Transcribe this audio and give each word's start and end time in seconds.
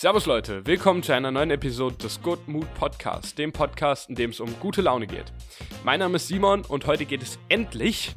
Servus 0.00 0.26
Leute, 0.26 0.64
willkommen 0.64 1.02
zu 1.02 1.12
einer 1.12 1.32
neuen 1.32 1.50
Episode 1.50 1.96
des 1.96 2.22
Good 2.22 2.46
Mood 2.46 2.72
Podcast, 2.74 3.36
dem 3.36 3.50
Podcast, 3.50 4.08
in 4.08 4.14
dem 4.14 4.30
es 4.30 4.38
um 4.38 4.48
gute 4.60 4.80
Laune 4.80 5.08
geht. 5.08 5.32
Mein 5.82 5.98
Name 5.98 6.14
ist 6.14 6.28
Simon 6.28 6.64
und 6.64 6.86
heute 6.86 7.04
geht 7.04 7.20
es 7.20 7.36
endlich 7.48 8.14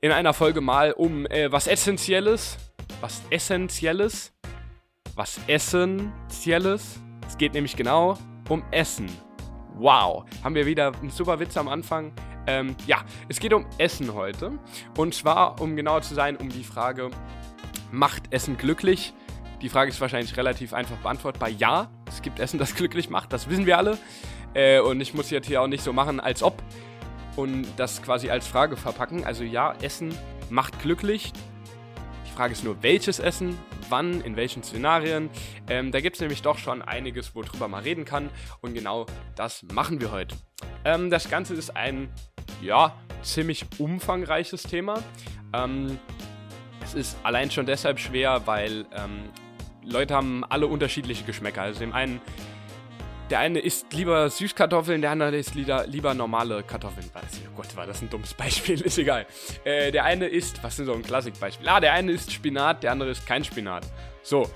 in 0.00 0.10
einer 0.10 0.34
Folge 0.34 0.60
mal 0.60 0.90
um 0.90 1.24
äh, 1.26 1.52
was 1.52 1.68
Essentielles, 1.68 2.56
was 3.00 3.22
Essentielles, 3.30 4.32
was 5.14 5.38
Essentielles. 5.46 6.98
Es 7.28 7.38
geht 7.38 7.54
nämlich 7.54 7.76
genau 7.76 8.18
um 8.48 8.64
Essen. 8.72 9.08
Wow, 9.76 10.24
haben 10.42 10.56
wir 10.56 10.66
wieder 10.66 10.92
einen 11.00 11.10
super 11.10 11.38
Witz 11.38 11.56
am 11.56 11.68
Anfang. 11.68 12.10
Ähm, 12.48 12.74
ja, 12.88 13.04
es 13.28 13.38
geht 13.38 13.52
um 13.52 13.66
Essen 13.78 14.14
heute. 14.14 14.58
Und 14.96 15.14
zwar, 15.14 15.60
um 15.60 15.76
genauer 15.76 16.02
zu 16.02 16.16
sein, 16.16 16.36
um 16.36 16.48
die 16.48 16.64
Frage, 16.64 17.10
macht 17.92 18.32
Essen 18.32 18.56
glücklich? 18.56 19.14
Die 19.60 19.68
Frage 19.68 19.90
ist 19.90 20.00
wahrscheinlich 20.00 20.36
relativ 20.36 20.72
einfach 20.72 20.96
beantwortbar. 20.98 21.48
Ja, 21.48 21.90
es 22.06 22.22
gibt 22.22 22.38
Essen, 22.38 22.58
das 22.58 22.74
glücklich 22.76 23.10
macht, 23.10 23.32
das 23.32 23.48
wissen 23.48 23.66
wir 23.66 23.78
alle. 23.78 23.98
Äh, 24.54 24.80
und 24.80 25.00
ich 25.00 25.14
muss 25.14 25.30
jetzt 25.30 25.46
hier 25.46 25.62
auch 25.62 25.66
nicht 25.66 25.82
so 25.82 25.92
machen, 25.92 26.20
als 26.20 26.42
ob. 26.42 26.62
Und 27.36 27.66
das 27.76 28.02
quasi 28.02 28.30
als 28.30 28.46
Frage 28.46 28.76
verpacken. 28.76 29.24
Also 29.24 29.44
ja, 29.44 29.74
Essen 29.82 30.14
macht 30.50 30.80
glücklich. 30.80 31.32
Die 32.26 32.32
Frage 32.32 32.52
ist 32.52 32.64
nur, 32.64 32.82
welches 32.82 33.18
Essen, 33.18 33.58
wann, 33.88 34.20
in 34.20 34.36
welchen 34.36 34.62
Szenarien. 34.62 35.28
Ähm, 35.68 35.92
da 35.92 36.00
gibt 36.00 36.16
es 36.16 36.20
nämlich 36.20 36.42
doch 36.42 36.58
schon 36.58 36.82
einiges, 36.82 37.34
worüber 37.34 37.68
man 37.68 37.82
reden 37.82 38.04
kann. 38.04 38.30
Und 38.60 38.74
genau 38.74 39.06
das 39.34 39.64
machen 39.72 40.00
wir 40.00 40.12
heute. 40.12 40.36
Ähm, 40.84 41.10
das 41.10 41.28
Ganze 41.28 41.54
ist 41.54 41.76
ein, 41.76 42.08
ja, 42.62 42.94
ziemlich 43.22 43.66
umfangreiches 43.78 44.62
Thema. 44.62 45.02
Ähm, 45.52 45.98
es 46.82 46.94
ist 46.94 47.18
allein 47.22 47.50
schon 47.50 47.66
deshalb 47.66 47.98
schwer, 47.98 48.46
weil 48.46 48.86
ähm, 48.96 49.30
Leute 49.90 50.14
haben 50.14 50.44
alle 50.44 50.66
unterschiedliche 50.66 51.24
Geschmäcker. 51.24 51.62
Also 51.62 51.80
dem 51.80 51.92
einen, 51.92 52.20
der 53.30 53.40
eine 53.40 53.58
isst 53.58 53.92
lieber 53.92 54.28
Süßkartoffeln, 54.30 55.00
der 55.00 55.10
andere 55.10 55.36
isst 55.36 55.54
lieber, 55.54 55.86
lieber 55.86 56.14
normale 56.14 56.62
Kartoffeln. 56.62 57.10
Oh 57.14 57.56
Gott, 57.56 57.76
war 57.76 57.86
das 57.86 58.02
ein 58.02 58.10
dummes 58.10 58.34
Beispiel, 58.34 58.80
ist 58.84 58.98
egal. 58.98 59.26
Äh, 59.64 59.90
der 59.90 60.04
eine 60.04 60.26
isst, 60.26 60.62
was 60.62 60.78
ist 60.78 60.86
so 60.86 60.94
ein 60.94 61.02
Klassikbeispiel? 61.02 61.68
Ah, 61.68 61.80
der 61.80 61.92
eine 61.92 62.12
isst 62.12 62.32
Spinat, 62.32 62.82
der 62.82 62.92
andere 62.92 63.10
isst 63.10 63.26
kein 63.26 63.44
Spinat. 63.44 63.86
So. 64.22 64.50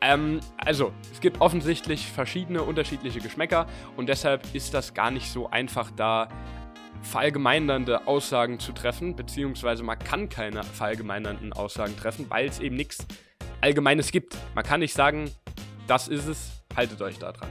Ähm, 0.00 0.40
also, 0.56 0.92
es 1.12 1.20
gibt 1.20 1.40
offensichtlich 1.40 2.08
verschiedene 2.08 2.62
unterschiedliche 2.62 3.20
Geschmäcker 3.20 3.66
und 3.96 4.08
deshalb 4.08 4.42
ist 4.52 4.74
das 4.74 4.94
gar 4.94 5.12
nicht 5.12 5.30
so 5.30 5.48
einfach 5.48 5.92
da 5.92 6.28
verallgemeinernde 7.02 8.06
Aussagen 8.06 8.58
zu 8.58 8.72
treffen, 8.72 9.14
beziehungsweise 9.14 9.82
man 9.82 9.98
kann 9.98 10.28
keine 10.28 10.64
verallgemeinernden 10.64 11.52
Aussagen 11.52 11.96
treffen, 11.96 12.26
weil 12.30 12.46
es 12.48 12.58
eben 12.58 12.76
nichts 12.76 13.06
Allgemeines 13.62 14.12
gibt. 14.12 14.36
Man 14.54 14.64
kann 14.64 14.80
nicht 14.80 14.92
sagen, 14.92 15.30
das 15.86 16.08
ist 16.08 16.26
es, 16.26 16.62
haltet 16.76 17.00
euch 17.00 17.18
da 17.18 17.32
dran. 17.32 17.48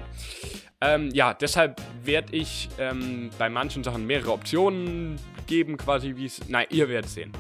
Ähm, 0.82 1.10
ja, 1.14 1.34
deshalb 1.34 1.82
werde 2.04 2.36
ich 2.36 2.70
ähm, 2.78 3.32
bei 3.40 3.50
manchen 3.50 3.84
Sachen 3.84 4.06
mehrere 4.06 4.32
Optionen 4.32 5.18
geben, 5.48 5.78
quasi 5.78 6.16
wie 6.16 6.26
es. 6.26 6.48
Nein, 6.48 6.68
ihr 6.70 6.88
werdet 6.88 7.10
sehen. 7.10 7.32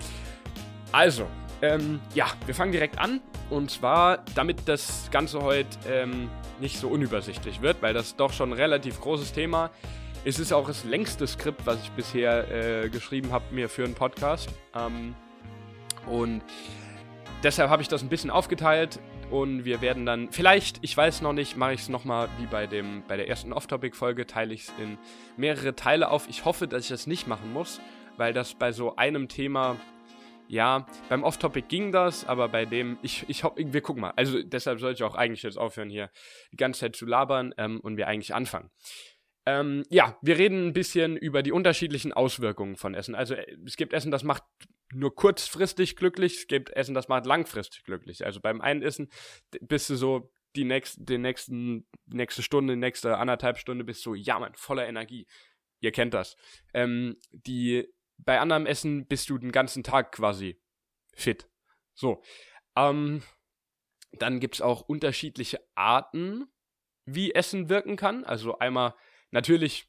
Also, 0.91 1.27
ähm, 1.61 1.99
ja, 2.15 2.25
wir 2.45 2.55
fangen 2.55 2.71
direkt 2.71 2.97
an. 2.97 3.21
Und 3.51 3.69
zwar, 3.69 4.23
damit 4.33 4.67
das 4.67 5.09
Ganze 5.11 5.41
heute 5.41 5.77
ähm, 5.87 6.29
nicht 6.59 6.79
so 6.79 6.87
unübersichtlich 6.87 7.61
wird, 7.61 7.81
weil 7.81 7.93
das 7.93 8.15
doch 8.15 8.33
schon 8.33 8.49
ein 8.49 8.57
relativ 8.57 8.99
großes 8.99 9.33
Thema 9.33 9.67
ist. 9.67 10.01
Es 10.23 10.37
ist 10.37 10.53
auch 10.53 10.67
das 10.67 10.83
längste 10.83 11.25
Skript, 11.25 11.65
was 11.65 11.81
ich 11.81 11.89
bisher 11.91 12.83
äh, 12.83 12.89
geschrieben 12.89 13.31
habe, 13.31 13.43
mir 13.51 13.69
für 13.69 13.83
einen 13.83 13.95
Podcast. 13.95 14.49
Ähm, 14.75 15.15
und 16.05 16.43
deshalb 17.43 17.69
habe 17.69 17.81
ich 17.81 17.87
das 17.87 18.01
ein 18.03 18.09
bisschen 18.09 18.29
aufgeteilt 18.29 18.99
und 19.29 19.65
wir 19.65 19.81
werden 19.81 20.05
dann, 20.05 20.31
vielleicht, 20.31 20.79
ich 20.81 20.95
weiß 20.95 21.21
noch 21.21 21.33
nicht, 21.33 21.57
mache 21.57 21.73
ich 21.73 21.81
es 21.81 21.89
nochmal 21.89 22.29
wie 22.39 22.45
bei, 22.45 22.67
dem, 22.67 23.03
bei 23.07 23.17
der 23.17 23.27
ersten 23.27 23.53
Off-Topic-Folge, 23.53 24.27
teile 24.27 24.53
ich 24.53 24.63
es 24.63 24.73
in 24.79 24.97
mehrere 25.37 25.75
Teile 25.75 26.09
auf. 26.09 26.27
Ich 26.29 26.45
hoffe, 26.45 26.67
dass 26.67 26.83
ich 26.83 26.89
das 26.89 27.07
nicht 27.07 27.27
machen 27.27 27.51
muss, 27.53 27.81
weil 28.17 28.33
das 28.33 28.53
bei 28.53 28.71
so 28.71 28.95
einem 28.95 29.27
Thema, 29.27 29.77
ja, 30.47 30.85
beim 31.09 31.23
Off-Topic 31.23 31.67
ging 31.67 31.91
das, 31.91 32.25
aber 32.25 32.49
bei 32.49 32.65
dem, 32.65 32.97
ich, 33.01 33.25
ich 33.27 33.43
wir 33.43 33.81
gucken 33.81 34.01
mal. 34.01 34.13
Also 34.15 34.43
deshalb 34.43 34.79
sollte 34.79 35.03
ich 35.03 35.03
auch 35.03 35.15
eigentlich 35.15 35.43
jetzt 35.43 35.57
aufhören, 35.57 35.89
hier 35.89 36.09
die 36.51 36.57
ganze 36.57 36.81
Zeit 36.81 36.95
zu 36.95 37.05
labern 37.05 37.53
ähm, 37.57 37.79
und 37.79 37.97
wir 37.97 38.07
eigentlich 38.07 38.35
anfangen. 38.35 38.69
Ähm, 39.47 39.83
ja, 39.89 40.17
wir 40.21 40.37
reden 40.37 40.67
ein 40.67 40.73
bisschen 40.73 41.17
über 41.17 41.41
die 41.41 41.51
unterschiedlichen 41.51 42.13
Auswirkungen 42.13 42.75
von 42.75 42.93
Essen. 42.93 43.15
Also 43.15 43.33
äh, 43.33 43.57
es 43.65 43.75
gibt 43.75 43.93
Essen, 43.93 44.11
das 44.11 44.23
macht 44.23 44.43
nur 44.93 45.15
kurzfristig 45.15 45.95
glücklich, 45.95 46.37
es 46.37 46.47
gibt 46.47 46.69
Essen, 46.71 46.93
das 46.93 47.07
macht 47.07 47.25
langfristig 47.25 47.83
glücklich. 47.83 48.25
Also 48.25 48.39
beim 48.39 48.61
einen 48.61 48.81
Essen 48.81 49.09
bist 49.61 49.89
du 49.89 49.95
so 49.95 50.31
die 50.55 50.65
nächst, 50.65 50.97
den 50.99 51.21
nächsten, 51.21 51.87
nächste 52.07 52.43
Stunde, 52.43 52.75
nächste 52.75 53.17
anderthalb 53.17 53.57
Stunde 53.57 53.83
bist 53.83 54.05
du, 54.05 54.15
ja 54.15 54.39
man, 54.39 54.53
voller 54.55 54.87
Energie. 54.87 55.27
Ihr 55.79 55.91
kennt 55.91 56.13
das. 56.13 56.35
Ähm, 56.73 57.17
die, 57.31 57.87
bei 58.17 58.39
anderem 58.39 58.65
Essen 58.65 59.07
bist 59.07 59.29
du 59.29 59.37
den 59.37 59.51
ganzen 59.51 59.83
Tag 59.83 60.11
quasi 60.11 60.61
fit. 61.13 61.49
So. 61.93 62.21
Ähm, 62.75 63.23
dann 64.13 64.39
gibt 64.39 64.55
es 64.55 64.61
auch 64.61 64.81
unterschiedliche 64.81 65.65
Arten, 65.73 66.47
wie 67.05 67.33
Essen 67.33 67.69
wirken 67.69 67.95
kann. 67.95 68.23
Also 68.25 68.59
einmal 68.59 68.93
natürlich 69.31 69.87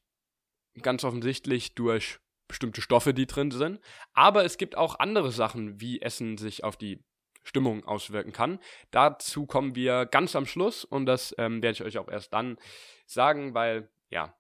ganz 0.81 1.05
offensichtlich 1.05 1.75
durch 1.75 2.21
bestimmte 2.53 2.83
Stoffe, 2.83 3.15
die 3.15 3.27
drin 3.27 3.51
sind. 3.51 3.81
Aber 4.13 4.45
es 4.45 4.59
gibt 4.59 4.77
auch 4.77 4.99
andere 4.99 5.33
Sachen, 5.33 5.81
wie 5.81 6.03
Essen 6.03 6.37
sich 6.37 6.65
auf 6.65 6.77
die 6.77 7.03
Stimmung 7.43 7.85
auswirken 7.85 8.33
kann. 8.33 8.61
Dazu 8.91 9.47
kommen 9.47 9.75
wir 9.75 10.05
ganz 10.05 10.37
am 10.37 10.45
Schluss 10.45 10.85
und 10.85 11.07
das 11.07 11.35
ähm, 11.39 11.63
werde 11.63 11.73
ich 11.73 11.83
euch 11.83 11.99
auch 11.99 12.09
erst 12.09 12.33
dann 12.35 12.59
sagen, 13.07 13.55
weil, 13.55 13.91
ja, 14.11 14.37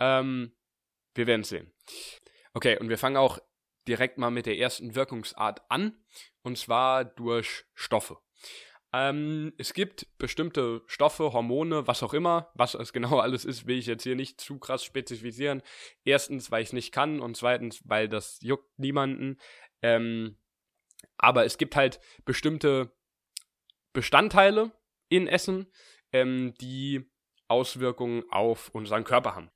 ähm, 0.00 0.52
wir 1.14 1.28
werden 1.28 1.44
sehen. 1.44 1.72
Okay, 2.52 2.78
und 2.78 2.88
wir 2.88 2.98
fangen 2.98 3.16
auch 3.16 3.38
direkt 3.86 4.18
mal 4.18 4.30
mit 4.30 4.46
der 4.46 4.58
ersten 4.58 4.96
Wirkungsart 4.96 5.62
an, 5.70 6.04
und 6.42 6.58
zwar 6.58 7.04
durch 7.04 7.64
Stoffe. 7.74 8.18
Ähm, 8.94 9.54
es 9.56 9.72
gibt 9.72 10.06
bestimmte 10.18 10.82
Stoffe, 10.86 11.32
Hormone, 11.32 11.86
was 11.86 12.02
auch 12.02 12.12
immer. 12.12 12.50
Was 12.54 12.74
es 12.74 12.92
genau 12.92 13.18
alles 13.20 13.44
ist, 13.44 13.66
will 13.66 13.78
ich 13.78 13.86
jetzt 13.86 14.02
hier 14.02 14.16
nicht 14.16 14.40
zu 14.40 14.58
krass 14.58 14.84
spezifizieren. 14.84 15.62
Erstens, 16.04 16.50
weil 16.50 16.62
ich 16.62 16.68
es 16.68 16.72
nicht 16.74 16.92
kann 16.92 17.20
und 17.20 17.36
zweitens, 17.36 17.82
weil 17.88 18.08
das 18.08 18.38
juckt 18.42 18.78
niemanden. 18.78 19.38
Ähm, 19.80 20.36
aber 21.16 21.44
es 21.44 21.58
gibt 21.58 21.76
halt 21.76 22.00
bestimmte 22.24 22.92
Bestandteile 23.92 24.72
in 25.08 25.26
Essen, 25.26 25.66
ähm, 26.12 26.54
die 26.60 27.10
Auswirkungen 27.48 28.24
auf 28.30 28.70
unseren 28.70 29.04
Körper 29.04 29.34
haben. 29.34 29.50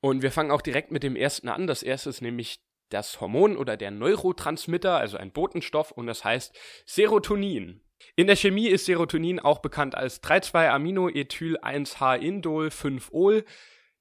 Und 0.00 0.22
wir 0.22 0.32
fangen 0.32 0.50
auch 0.50 0.62
direkt 0.62 0.90
mit 0.90 1.02
dem 1.02 1.16
ersten 1.16 1.48
an. 1.48 1.66
Das 1.66 1.82
erste 1.82 2.10
ist 2.10 2.20
nämlich 2.20 2.60
das 2.88 3.20
Hormon 3.20 3.56
oder 3.56 3.76
der 3.76 3.90
Neurotransmitter, 3.90 4.96
also 4.96 5.16
ein 5.16 5.32
Botenstoff, 5.32 5.92
und 5.92 6.06
das 6.06 6.24
heißt 6.24 6.56
Serotonin. 6.86 7.80
In 8.16 8.26
der 8.26 8.36
Chemie 8.36 8.68
ist 8.68 8.86
Serotonin 8.86 9.40
auch 9.40 9.58
bekannt 9.60 9.94
als 9.94 10.22
3,2-Aminoethyl-1-H-Indol 10.22 12.68
5-Ol. 12.68 13.44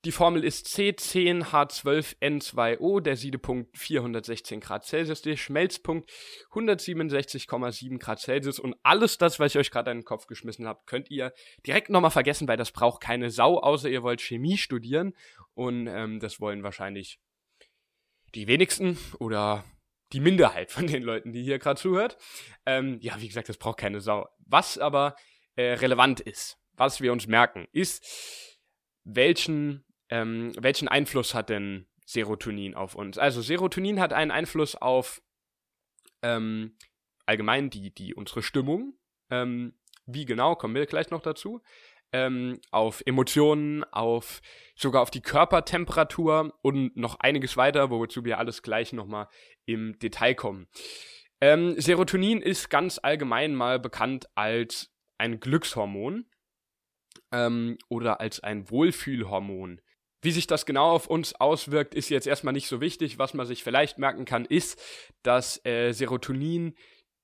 Die 0.03 0.11
Formel 0.11 0.43
ist 0.43 0.65
C10H12N2O, 0.65 3.01
der 3.01 3.15
Siedepunkt 3.15 3.77
416 3.77 4.59
Grad 4.59 4.83
Celsius, 4.83 5.21
der 5.21 5.37
Schmelzpunkt 5.37 6.11
167,7 6.53 7.99
Grad 7.99 8.19
Celsius 8.19 8.59
und 8.59 8.75
alles 8.81 9.19
das, 9.19 9.39
was 9.39 9.53
ich 9.53 9.59
euch 9.59 9.69
gerade 9.69 9.91
in 9.91 9.99
den 9.99 10.05
Kopf 10.05 10.25
geschmissen 10.25 10.65
habe, 10.65 10.81
könnt 10.87 11.11
ihr 11.11 11.33
direkt 11.67 11.91
nochmal 11.91 12.09
vergessen, 12.09 12.47
weil 12.47 12.57
das 12.57 12.71
braucht 12.71 13.03
keine 13.03 13.29
Sau, 13.29 13.59
außer 13.59 13.89
ihr 13.89 14.01
wollt 14.01 14.21
Chemie 14.21 14.57
studieren 14.57 15.13
und 15.53 15.85
ähm, 15.85 16.19
das 16.19 16.41
wollen 16.41 16.63
wahrscheinlich 16.63 17.19
die 18.33 18.47
wenigsten 18.47 18.97
oder 19.19 19.63
die 20.13 20.19
Minderheit 20.19 20.71
von 20.71 20.87
den 20.87 21.03
Leuten, 21.03 21.33
die 21.33 21.43
hier 21.43 21.59
gerade 21.59 21.79
zuhört. 21.79 22.17
Ähm, 22.65 22.99
ja, 23.01 23.19
wie 23.19 23.27
gesagt, 23.27 23.49
das 23.49 23.57
braucht 23.57 23.79
keine 23.79 24.01
Sau. 24.01 24.27
Was 24.39 24.77
aber 24.77 25.15
äh, 25.55 25.73
relevant 25.73 26.19
ist, 26.19 26.57
was 26.73 27.01
wir 27.01 27.11
uns 27.11 27.27
merken, 27.27 27.67
ist, 27.71 28.59
welchen, 29.03 29.85
ähm, 30.09 30.53
welchen 30.57 30.87
Einfluss 30.87 31.33
hat 31.33 31.49
denn 31.49 31.87
Serotonin 32.05 32.75
auf 32.75 32.95
uns? 32.95 33.17
Also 33.17 33.41
Serotonin 33.41 33.99
hat 33.99 34.13
einen 34.13 34.31
Einfluss 34.31 34.75
auf 34.75 35.21
ähm, 36.21 36.77
allgemein 37.25 37.69
die, 37.69 37.93
die 37.93 38.13
unsere 38.13 38.43
Stimmung. 38.43 38.93
Ähm, 39.29 39.75
wie 40.05 40.25
genau, 40.25 40.55
kommen 40.55 40.75
wir 40.75 40.85
gleich 40.85 41.09
noch 41.09 41.21
dazu 41.21 41.61
ähm, 42.13 42.59
auf 42.71 43.01
Emotionen, 43.05 43.83
auf 43.85 44.41
sogar 44.75 45.01
auf 45.01 45.11
die 45.11 45.21
Körpertemperatur 45.21 46.53
und 46.61 46.95
noch 46.97 47.19
einiges 47.19 47.57
weiter, 47.57 47.89
wozu 47.89 48.25
wir 48.25 48.37
alles 48.37 48.61
gleich 48.61 48.93
nochmal 48.93 49.27
im 49.65 49.97
Detail 49.99 50.35
kommen. 50.35 50.67
Ähm, 51.39 51.79
Serotonin 51.79 52.41
ist 52.41 52.69
ganz 52.69 52.99
allgemein 53.01 53.55
mal 53.55 53.79
bekannt 53.79 54.27
als 54.35 54.91
ein 55.17 55.39
Glückshormon 55.39 56.25
ähm, 57.31 57.77
oder 57.89 58.19
als 58.19 58.41
ein 58.41 58.69
Wohlfühlhormon. 58.69 59.81
Wie 60.23 60.31
sich 60.31 60.45
das 60.45 60.67
genau 60.67 60.91
auf 60.91 61.07
uns 61.07 61.33
auswirkt, 61.33 61.95
ist 61.95 62.09
jetzt 62.09 62.27
erstmal 62.27 62.53
nicht 62.53 62.67
so 62.67 62.79
wichtig. 62.79 63.17
Was 63.17 63.33
man 63.33 63.47
sich 63.47 63.63
vielleicht 63.63 63.97
merken 63.97 64.25
kann, 64.25 64.45
ist, 64.45 64.79
dass 65.23 65.65
äh, 65.65 65.93
Serotonin 65.93 66.75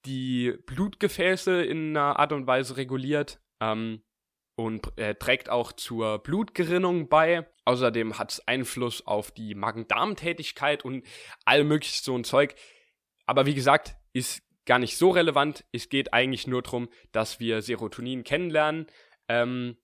die 0.06 0.54
Blutgefäße 0.66 1.64
in 1.64 1.96
einer 1.96 2.18
Art 2.18 2.32
und 2.32 2.48
Weise 2.48 2.78
reguliert. 2.78 3.40
Ähm, 3.60 4.02
und 4.58 4.98
äh, 4.98 5.14
trägt 5.14 5.50
auch 5.50 5.72
zur 5.72 6.18
Blutgerinnung 6.18 7.08
bei. 7.08 7.48
Außerdem 7.66 8.18
hat 8.18 8.32
es 8.32 8.48
Einfluss 8.48 9.06
auf 9.06 9.30
die 9.32 9.54
Magen-Darm-Tätigkeit 9.54 10.84
und 10.84 11.06
all 11.46 11.64
mögliches 11.64 12.04
so 12.04 12.18
ein 12.18 12.24
Zeug. 12.24 12.56
Aber 13.28 13.46
wie 13.46 13.54
gesagt, 13.54 13.96
ist 14.14 14.42
gar 14.66 14.80
nicht 14.80 14.98
so 14.98 15.12
relevant. 15.12 15.64
Es 15.72 15.90
geht 15.90 16.12
eigentlich 16.12 16.48
nur 16.48 16.64
darum, 16.64 16.90
dass 17.12 17.40
wir 17.40 17.62
Serotonin 17.62 18.24
kennenlernen 18.24 18.88
ähm, 19.28 19.78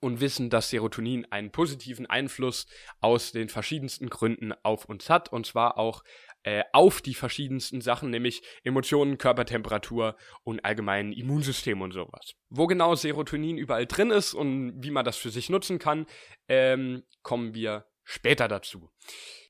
und 0.00 0.20
wissen, 0.20 0.48
dass 0.48 0.70
Serotonin 0.70 1.26
einen 1.30 1.50
positiven 1.50 2.06
Einfluss 2.06 2.68
aus 3.00 3.32
den 3.32 3.48
verschiedensten 3.48 4.10
Gründen 4.10 4.52
auf 4.62 4.84
uns 4.84 5.10
hat. 5.10 5.32
Und 5.32 5.44
zwar 5.44 5.76
auch 5.76 6.04
äh, 6.48 6.64
auf 6.72 7.02
die 7.02 7.12
verschiedensten 7.12 7.82
Sachen, 7.82 8.08
nämlich 8.08 8.40
Emotionen, 8.64 9.18
Körpertemperatur 9.18 10.16
und 10.44 10.64
allgemein 10.64 11.12
Immunsystem 11.12 11.82
und 11.82 11.92
sowas. 11.92 12.36
Wo 12.48 12.66
genau 12.66 12.94
Serotonin 12.94 13.58
überall 13.58 13.84
drin 13.84 14.10
ist 14.10 14.32
und 14.32 14.82
wie 14.82 14.90
man 14.90 15.04
das 15.04 15.18
für 15.18 15.28
sich 15.28 15.50
nutzen 15.50 15.78
kann, 15.78 16.06
ähm, 16.48 17.02
kommen 17.22 17.52
wir 17.52 17.84
später 18.02 18.48
dazu. 18.48 18.90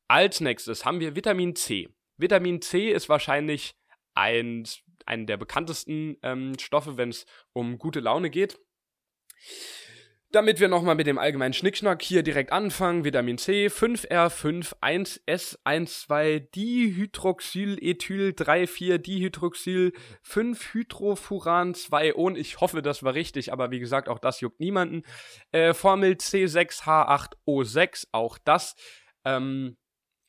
Als 0.09 0.41
nächstes 0.41 0.85
haben 0.85 0.99
wir 0.99 1.15
Vitamin 1.15 1.55
C. 1.55 1.89
Vitamin 2.17 2.61
C 2.63 2.91
ist 2.91 3.09
wahrscheinlich 3.09 3.77
ein, 4.15 4.67
ein 5.07 5.29
der 5.29 5.37
bekanntesten 5.37 6.17
ähm, 6.25 6.59
Stoffe, 6.59 6.97
wenn 6.97 7.11
es 7.11 7.27
um 7.53 7.79
gute 7.79 8.01
Laune 8.01 8.29
geht. 8.29 8.59
Damit 10.31 10.61
wir 10.61 10.69
nochmal 10.69 10.95
mit 10.95 11.07
dem 11.07 11.17
allgemeinen 11.17 11.55
Schnickschnack 11.55 12.03
hier 12.03 12.23
direkt 12.23 12.53
anfangen. 12.53 13.03
Vitamin 13.03 13.39
C, 13.39 13.69
5R5, 13.69 14.75
1S12, 14.83 16.51
Dihydroxylethyl 16.51 18.35
34, 18.35 19.03
Dihydroxyl 19.03 19.93
5 20.21 20.75
Hydrofuran 20.75 21.73
2 21.73 22.13
und 22.13 22.37
ich 22.37 22.61
hoffe, 22.61 22.83
das 22.83 23.03
war 23.03 23.15
richtig, 23.15 23.55
aber 23.55 23.71
wie 23.71 23.79
gesagt, 23.79 24.11
auch 24.11 24.19
das 24.19 24.43
juckt 24.43 24.61
niemanden. 24.61 25.03
Äh, 25.51 25.73
Formel 25.73 26.13
C6H8O6, 26.13 28.09
auch 28.13 28.37
das. 28.37 28.77
Ähm, 29.25 29.79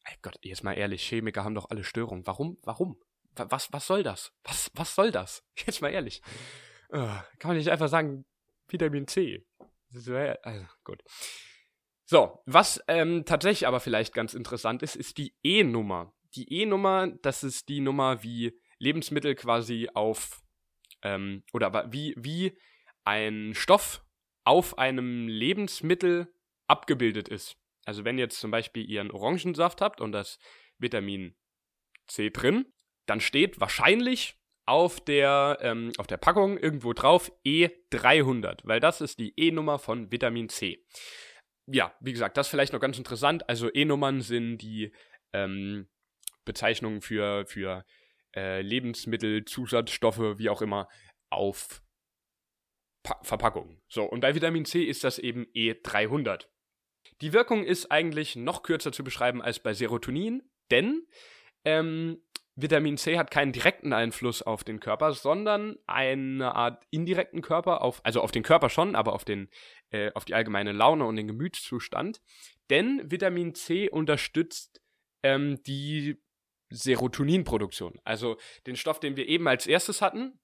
ey 0.06 0.16
Gott, 0.22 0.38
jetzt 0.44 0.64
mal 0.64 0.76
ehrlich, 0.76 1.04
Chemiker 1.04 1.44
haben 1.44 1.56
doch 1.56 1.70
alle 1.70 1.84
Störungen. 1.84 2.26
Warum? 2.26 2.58
Warum? 2.64 2.98
Was, 3.36 3.74
was 3.74 3.86
soll 3.86 4.04
das? 4.04 4.32
Was, 4.46 4.72
was 4.76 4.96
soll 4.96 5.12
das? 5.12 5.44
Jetzt 5.66 5.82
mal 5.82 5.90
ehrlich. 5.90 6.22
Uh, 6.92 7.20
kann 7.38 7.50
man 7.50 7.58
nicht 7.58 7.70
einfach 7.70 7.88
sagen, 7.88 8.26
Vitamin 8.68 9.08
C. 9.08 9.46
Also, 10.44 10.66
gut. 10.84 11.02
So, 12.06 12.42
was 12.46 12.84
ähm, 12.88 13.24
tatsächlich 13.26 13.68
aber 13.68 13.80
vielleicht 13.80 14.14
ganz 14.14 14.34
interessant 14.34 14.82
ist, 14.82 14.96
ist 14.96 15.18
die 15.18 15.36
E-Nummer. 15.44 16.14
Die 16.36 16.52
E-Nummer, 16.52 17.08
das 17.22 17.44
ist 17.44 17.70
die 17.70 17.82
Nummer, 17.82 18.24
wie 18.24 18.60
Lebensmittel 18.80 19.36
quasi 19.36 19.90
auf, 19.94 20.42
ähm, 21.04 21.44
oder 21.54 21.92
wie, 21.92 22.16
wie 22.18 22.58
ein 23.04 23.54
Stoff 23.54 24.04
auf 24.44 24.78
einem 24.78 25.28
Lebensmittel 25.28 26.34
abgebildet 26.68 27.28
ist. 27.28 27.58
Also 27.86 28.06
wenn 28.06 28.18
ihr 28.18 28.26
jetzt 28.26 28.40
zum 28.40 28.52
Beispiel 28.52 28.90
ihren 28.90 29.12
Orangensaft 29.12 29.82
habt 29.82 30.02
und 30.02 30.12
das 30.12 30.40
Vitamin 30.78 31.36
C 32.08 32.30
drin, 32.30 32.74
dann 33.06 33.22
steht 33.22 33.60
wahrscheinlich 33.60 34.39
auf 34.70 35.00
der, 35.02 35.58
ähm, 35.62 35.92
auf 35.98 36.06
der 36.06 36.18
Packung 36.18 36.60
irgendwo 36.60 36.94
drauf 36.94 37.32
E300, 37.44 38.60
weil 38.66 38.80
das 38.80 39.02
ist 39.02 39.18
die 39.18 39.34
E-Nummer 39.36 39.80
von 39.80 40.12
Vitamin 40.12 40.48
C. 40.48 40.86
Ja, 41.66 41.96
wie 42.00 42.12
gesagt, 42.12 42.38
das 42.38 42.48
ist 42.48 42.52
vielleicht 42.52 42.74
noch 42.74 42.80
ganz 42.80 43.00
interessant. 43.00 43.50
Also 43.50 43.74
E-Nummern 43.74 44.22
sind 44.22 44.60
die 44.60 44.94
ähm, 45.34 45.90
Bezeichnungen 46.46 47.02
für, 47.02 47.48
für 47.48 47.84
äh, 48.36 48.62
Lebensmittel, 48.62 49.44
Zusatzstoffe, 49.44 50.38
wie 50.38 50.50
auch 50.50 50.62
immer, 50.62 50.88
auf 51.32 51.82
pa 53.02 53.20
Verpackungen. 53.24 53.82
So, 53.88 54.04
und 54.04 54.20
bei 54.20 54.36
Vitamin 54.36 54.66
C 54.66 54.84
ist 54.84 55.04
das 55.04 55.18
eben 55.18 55.48
E300. 55.56 56.46
Die 57.22 57.34
Wirkung 57.34 57.64
ist 57.64 57.92
eigentlich 57.92 58.36
noch 58.36 58.62
kürzer 58.62 58.92
zu 58.92 59.04
beschreiben 59.04 59.42
als 59.42 59.60
bei 59.60 59.74
Serotonin, 59.74 60.44
denn 60.70 61.08
ähm, 61.66 62.22
Vitamin 62.62 62.98
C 62.98 63.18
hat 63.18 63.32
keinen 63.32 63.52
direkten 63.52 63.94
Einfluss 63.94 64.42
auf 64.42 64.64
den 64.64 64.80
Körper, 64.80 65.14
sondern 65.14 65.78
eine 65.88 66.56
Art 66.56 66.84
indirekten 66.90 67.42
Körper 67.42 67.82
auf, 67.82 68.02
also 68.04 68.22
auf 68.22 68.32
den 68.32 68.44
Körper 68.44 68.70
schon, 68.70 68.96
aber 68.96 69.14
auf 69.14 69.26
den, 69.26 69.50
äh, 69.92 70.12
auf 70.14 70.26
die 70.26 70.34
allgemeine 70.34 70.72
Laune 70.72 71.06
und 71.06 71.16
den 71.16 71.28
Gemütszustand. 71.28 72.22
Denn 72.70 73.02
Vitamin 73.10 73.56
C 73.56 73.90
unterstützt 73.90 74.82
ähm, 75.24 75.62
die 75.64 76.22
Serotoninproduktion, 76.70 78.00
also 78.04 78.38
den 78.68 78.76
Stoff, 78.76 79.00
den 79.00 79.16
wir 79.16 79.28
eben 79.28 79.48
als 79.48 79.66
erstes 79.66 80.02
hatten. 80.02 80.40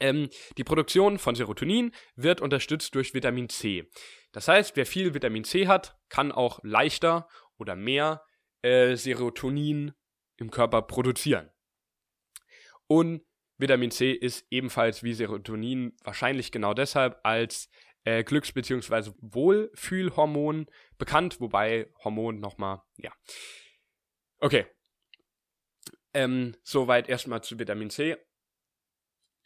Ähm, 0.00 0.30
die 0.56 0.64
Produktion 0.64 1.18
von 1.18 1.34
Serotonin 1.34 1.92
wird 2.16 2.40
unterstützt 2.40 2.94
durch 2.94 3.14
Vitamin 3.14 3.48
C. 3.48 3.88
Das 4.32 4.48
heißt, 4.48 4.76
wer 4.76 4.86
viel 4.86 5.14
Vitamin 5.14 5.44
C 5.44 5.68
hat, 5.68 5.96
kann 6.08 6.32
auch 6.32 6.60
leichter 6.62 7.28
oder 7.58 7.76
mehr 7.76 8.24
äh, 8.62 8.96
Serotonin 8.96 9.92
im 10.36 10.50
Körper 10.50 10.82
produzieren. 10.82 11.50
Und 12.86 13.24
Vitamin 13.58 13.90
C 13.90 14.12
ist 14.12 14.46
ebenfalls 14.50 15.02
wie 15.02 15.14
Serotonin 15.14 15.96
wahrscheinlich 16.02 16.52
genau 16.52 16.74
deshalb 16.74 17.20
als 17.22 17.70
äh, 18.04 18.24
Glücks- 18.24 18.52
bzw. 18.52 19.12
Wohlfühlhormon 19.20 20.66
bekannt, 20.98 21.40
wobei 21.40 21.92
Hormon 22.02 22.40
nochmal, 22.40 22.82
ja. 22.96 23.12
Okay. 24.38 24.66
Ähm, 26.12 26.56
soweit 26.62 27.08
erstmal 27.08 27.42
zu 27.42 27.58
Vitamin 27.58 27.90
C. 27.90 28.16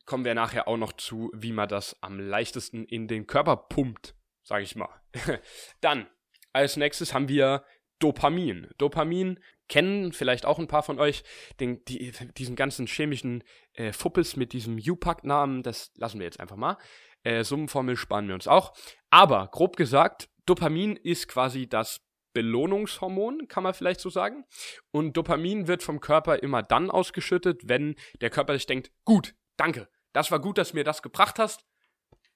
Kommen 0.04 0.24
wir 0.24 0.34
nachher 0.34 0.66
auch 0.66 0.76
noch 0.76 0.94
zu, 0.94 1.30
wie 1.34 1.52
man 1.52 1.68
das 1.68 2.02
am 2.02 2.18
leichtesten 2.18 2.84
in 2.84 3.08
den 3.08 3.26
Körper 3.26 3.56
pumpt, 3.56 4.16
sage 4.42 4.64
ich 4.64 4.76
mal. 4.76 5.02
Dann, 5.80 6.08
als 6.52 6.76
nächstes 6.76 7.12
haben 7.12 7.28
wir 7.28 7.64
Dopamin. 7.98 8.68
Dopamin 8.78 9.40
kennen 9.68 10.12
vielleicht 10.12 10.46
auch 10.46 10.58
ein 10.58 10.68
paar 10.68 10.82
von 10.82 10.98
euch 10.98 11.24
den, 11.60 11.84
die, 11.86 12.12
diesen 12.36 12.56
ganzen 12.56 12.86
chemischen 12.86 13.42
äh, 13.72 13.92
Fuppes 13.92 14.36
mit 14.36 14.52
diesem 14.52 14.76
U-Pack-Namen, 14.76 15.62
das 15.62 15.92
lassen 15.96 16.18
wir 16.18 16.26
jetzt 16.26 16.40
einfach 16.40 16.56
mal. 16.56 16.76
Äh, 17.22 17.42
Summenformel 17.42 17.96
sparen 17.96 18.28
wir 18.28 18.34
uns 18.34 18.46
auch. 18.46 18.74
Aber 19.10 19.48
grob 19.48 19.76
gesagt, 19.76 20.28
Dopamin 20.44 20.96
ist 20.96 21.26
quasi 21.28 21.68
das 21.68 22.00
Belohnungshormon, 22.32 23.48
kann 23.48 23.62
man 23.62 23.74
vielleicht 23.74 24.00
so 24.00 24.10
sagen. 24.10 24.44
Und 24.90 25.16
Dopamin 25.16 25.68
wird 25.68 25.82
vom 25.82 26.00
Körper 26.00 26.42
immer 26.42 26.62
dann 26.62 26.90
ausgeschüttet, 26.90 27.62
wenn 27.68 27.96
der 28.20 28.30
Körper 28.30 28.52
sich 28.52 28.66
denkt, 28.66 28.92
gut, 29.04 29.34
danke, 29.56 29.88
das 30.12 30.30
war 30.30 30.38
gut, 30.38 30.58
dass 30.58 30.74
mir 30.74 30.84
das 30.84 31.02
gebracht 31.02 31.38
hast. 31.38 31.64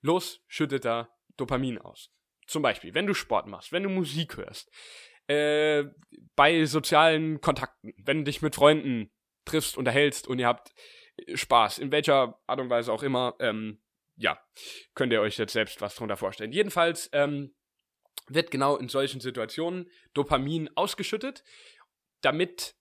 Los, 0.01 0.41
schüttet 0.49 0.87
er 0.87 1.11
Dopamin 1.37 1.79
aus. 1.79 2.11
Zum 2.47 2.63
Beispiel, 2.63 2.95
wenn 2.95 3.07
du 3.07 3.15
Sport 3.15 3.47
machst, 3.47 3.73
wenn 3.73 3.83
du 3.83 3.91
Musik 3.91 4.39
hörst, 4.39 4.71
äh, 5.31 5.85
bei 6.35 6.65
sozialen 6.65 7.41
Kontakten, 7.41 7.95
wenn 8.05 8.19
du 8.19 8.25
dich 8.25 8.43
mit 8.43 8.57
Freunden 8.57 9.13
triffst, 9.45 9.79
unterhältst 9.79 10.27
und 10.27 10.41
ihr 10.41 10.47
habt 10.47 10.73
Spaß, 11.33 11.79
in 11.79 11.93
welcher 11.93 12.41
Art 12.47 12.61
und 12.61 12.69
Weise 12.69 12.93
auch 12.93 13.03
immer, 13.03 13.37
ähm, 13.39 13.81
ja, 14.17 14.39
könnt 14.95 15.13
ihr 15.13 15.21
euch 15.21 15.39
jetzt 15.39 15.53
selbst 15.53 15.81
was 15.81 15.95
drunter 15.95 16.17
vorstellen. 16.17 16.53
Jedenfalls 16.53 17.11
ähm, 17.13 17.55
wird 18.27 18.51
genau 18.51 18.77
in 18.77 18.89
solchen 18.89 19.21
Situationen 19.21 19.89
Dopamin 20.15 20.69
ausgeschüttet, 20.75 21.45
damit 22.23 22.75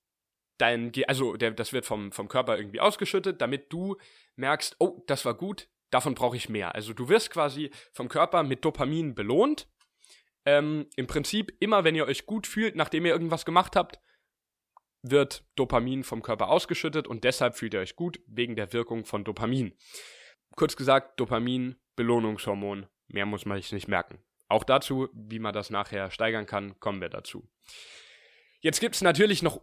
dein, 0.58 0.92
Ge 0.92 1.06
also 1.06 1.38
der, 1.38 1.52
das 1.52 1.72
wird 1.72 1.86
vom, 1.86 2.12
vom 2.12 2.30
Körper 2.30 2.58
irgendwie 2.58 2.80
ausgeschüttet, 2.80 3.42
damit 3.42 3.72
du 3.72 3.96
merkst, 4.38 4.76
oh, 4.80 5.04
das 5.06 5.24
war 5.26 5.36
gut, 5.36 5.70
davon 5.92 6.16
brauche 6.16 6.36
ich 6.36 6.50
mehr. 6.50 6.74
Also 6.74 6.94
du 6.94 7.10
wirst 7.10 7.30
quasi 7.30 7.70
vom 7.94 8.10
Körper 8.10 8.42
mit 8.42 8.66
Dopamin 8.66 9.14
belohnt 9.14 9.68
ähm, 10.46 10.88
Im 10.96 11.08
Prinzip, 11.08 11.56
immer 11.60 11.84
wenn 11.84 11.96
ihr 11.96 12.06
euch 12.06 12.26
gut 12.26 12.48
fühlt, 12.48 12.76
nachdem 12.76 13.06
ihr 13.06 13.12
irgendwas 13.12 13.46
gemacht 13.46 13.76
habt, 13.76 14.00
wird 15.02 15.46
Dopamin 15.56 16.04
vom 16.04 16.22
Körper 16.22 16.50
ausgeschüttet 16.50 17.08
und 17.08 17.24
deshalb 17.24 17.56
fühlt 17.56 17.74
ihr 17.74 17.80
euch 17.80 17.96
gut 17.96 18.20
wegen 18.28 18.56
der 18.56 18.74
Wirkung 18.74 19.06
von 19.06 19.24
Dopamin. 19.24 19.74
Kurz 20.56 20.76
gesagt, 20.76 21.20
Dopamin, 21.20 21.76
Belohnungshormon, 21.96 22.88
mehr 23.08 23.26
muss 23.26 23.46
man 23.46 23.62
sich 23.62 23.72
nicht 23.72 23.88
merken. 23.88 24.20
Auch 24.48 24.64
dazu, 24.64 25.10
wie 25.14 25.40
man 25.40 25.54
das 25.54 25.70
nachher 25.70 26.12
steigern 26.12 26.46
kann, 26.46 26.80
kommen 26.80 27.02
wir 27.02 27.10
dazu. 27.10 27.48
Jetzt 28.62 28.80
gibt 28.82 28.96
es 28.96 29.02
natürlich 29.02 29.42
noch 29.42 29.62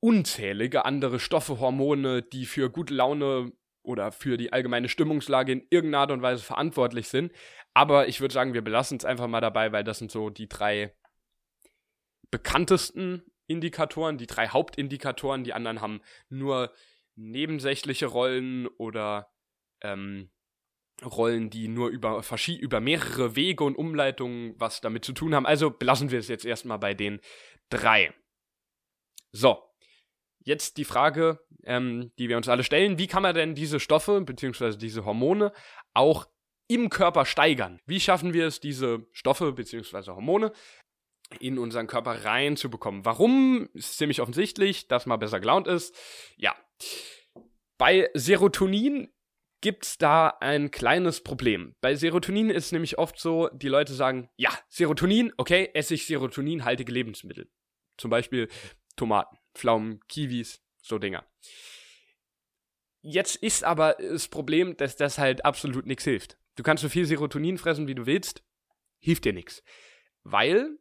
unzählige 0.00 0.84
andere 0.84 1.18
Stoffe, 1.18 1.60
Hormone, 1.60 2.22
die 2.22 2.44
für 2.44 2.68
gute 2.68 2.92
Laune 2.92 3.52
oder 3.84 4.10
für 4.10 4.36
die 4.36 4.52
allgemeine 4.52 4.88
Stimmungslage 4.88 5.52
in 5.52 5.66
irgendeiner 5.70 6.00
Art 6.00 6.10
und 6.10 6.22
Weise 6.22 6.42
verantwortlich 6.42 7.08
sind. 7.08 7.32
Aber 7.74 8.08
ich 8.08 8.20
würde 8.20 8.34
sagen, 8.34 8.54
wir 8.54 8.62
belassen 8.62 8.98
es 8.98 9.04
einfach 9.04 9.28
mal 9.28 9.40
dabei, 9.40 9.72
weil 9.72 9.84
das 9.84 9.98
sind 9.98 10.10
so 10.10 10.30
die 10.30 10.48
drei 10.48 10.94
bekanntesten 12.30 13.22
Indikatoren, 13.46 14.18
die 14.18 14.26
drei 14.26 14.48
Hauptindikatoren. 14.48 15.44
Die 15.44 15.52
anderen 15.52 15.80
haben 15.80 16.00
nur 16.28 16.72
nebensächliche 17.14 18.06
Rollen 18.06 18.66
oder 18.66 19.30
ähm, 19.82 20.30
Rollen, 21.04 21.50
die 21.50 21.68
nur 21.68 21.88
über, 21.88 22.22
über 22.48 22.80
mehrere 22.80 23.36
Wege 23.36 23.64
und 23.64 23.76
Umleitungen 23.76 24.54
was 24.58 24.80
damit 24.80 25.04
zu 25.04 25.12
tun 25.12 25.34
haben. 25.34 25.46
Also 25.46 25.70
belassen 25.70 26.10
wir 26.10 26.18
es 26.18 26.28
jetzt 26.28 26.44
erstmal 26.44 26.78
bei 26.78 26.94
den 26.94 27.20
drei. 27.68 28.14
So, 29.32 29.63
jetzt 30.44 30.76
die 30.76 30.84
Frage, 30.84 31.40
ähm, 31.64 32.12
die 32.18 32.28
wir 32.28 32.36
uns 32.36 32.48
alle 32.48 32.64
stellen, 32.64 32.98
wie 32.98 33.06
kann 33.06 33.22
man 33.22 33.34
denn 33.34 33.54
diese 33.54 33.80
Stoffe 33.80 34.20
bzw. 34.20 34.76
diese 34.76 35.04
Hormone 35.04 35.52
auch 35.92 36.26
im 36.68 36.88
Körper 36.88 37.26
steigern. 37.26 37.80
Wie 37.86 38.00
schaffen 38.00 38.32
wir 38.32 38.46
es, 38.46 38.60
diese 38.60 39.06
Stoffe 39.12 39.52
bzw. 39.52 40.12
Hormone 40.12 40.52
in 41.40 41.58
unseren 41.58 41.86
Körper 41.86 42.24
reinzubekommen? 42.24 43.04
Warum? 43.04 43.68
Ist 43.74 43.98
ziemlich 43.98 44.20
offensichtlich, 44.20 44.88
dass 44.88 45.06
man 45.06 45.18
besser 45.18 45.40
gelaunt 45.40 45.66
ist. 45.66 45.94
Ja. 46.36 46.54
Bei 47.76 48.08
Serotonin 48.14 49.12
gibt 49.60 49.84
es 49.84 49.98
da 49.98 50.28
ein 50.40 50.70
kleines 50.70 51.22
Problem. 51.22 51.74
Bei 51.80 51.94
Serotonin 51.94 52.50
ist 52.50 52.66
es 52.66 52.72
nämlich 52.72 52.98
oft 52.98 53.18
so, 53.18 53.48
die 53.48 53.68
Leute 53.68 53.94
sagen, 53.94 54.28
ja, 54.36 54.50
Serotonin, 54.68 55.32
okay, 55.38 55.70
esse 55.72 55.94
ich 55.94 56.06
serotoninhaltige 56.06 56.92
Lebensmittel. 56.92 57.50
Zum 57.96 58.10
Beispiel 58.10 58.48
Tomaten, 58.96 59.38
Pflaumen, 59.54 60.00
Kiwis, 60.08 60.62
so 60.82 60.98
Dinger. 60.98 61.24
Jetzt 63.00 63.36
ist 63.36 63.64
aber 63.64 63.96
das 64.00 64.28
Problem, 64.28 64.76
dass 64.76 64.96
das 64.96 65.18
halt 65.18 65.44
absolut 65.44 65.86
nichts 65.86 66.04
hilft. 66.04 66.38
Du 66.56 66.62
kannst 66.62 66.82
so 66.82 66.88
viel 66.88 67.04
Serotonin 67.04 67.58
fressen, 67.58 67.86
wie 67.86 67.94
du 67.94 68.06
willst, 68.06 68.42
hilft 68.98 69.24
dir 69.24 69.32
nichts. 69.32 69.62
Weil 70.22 70.78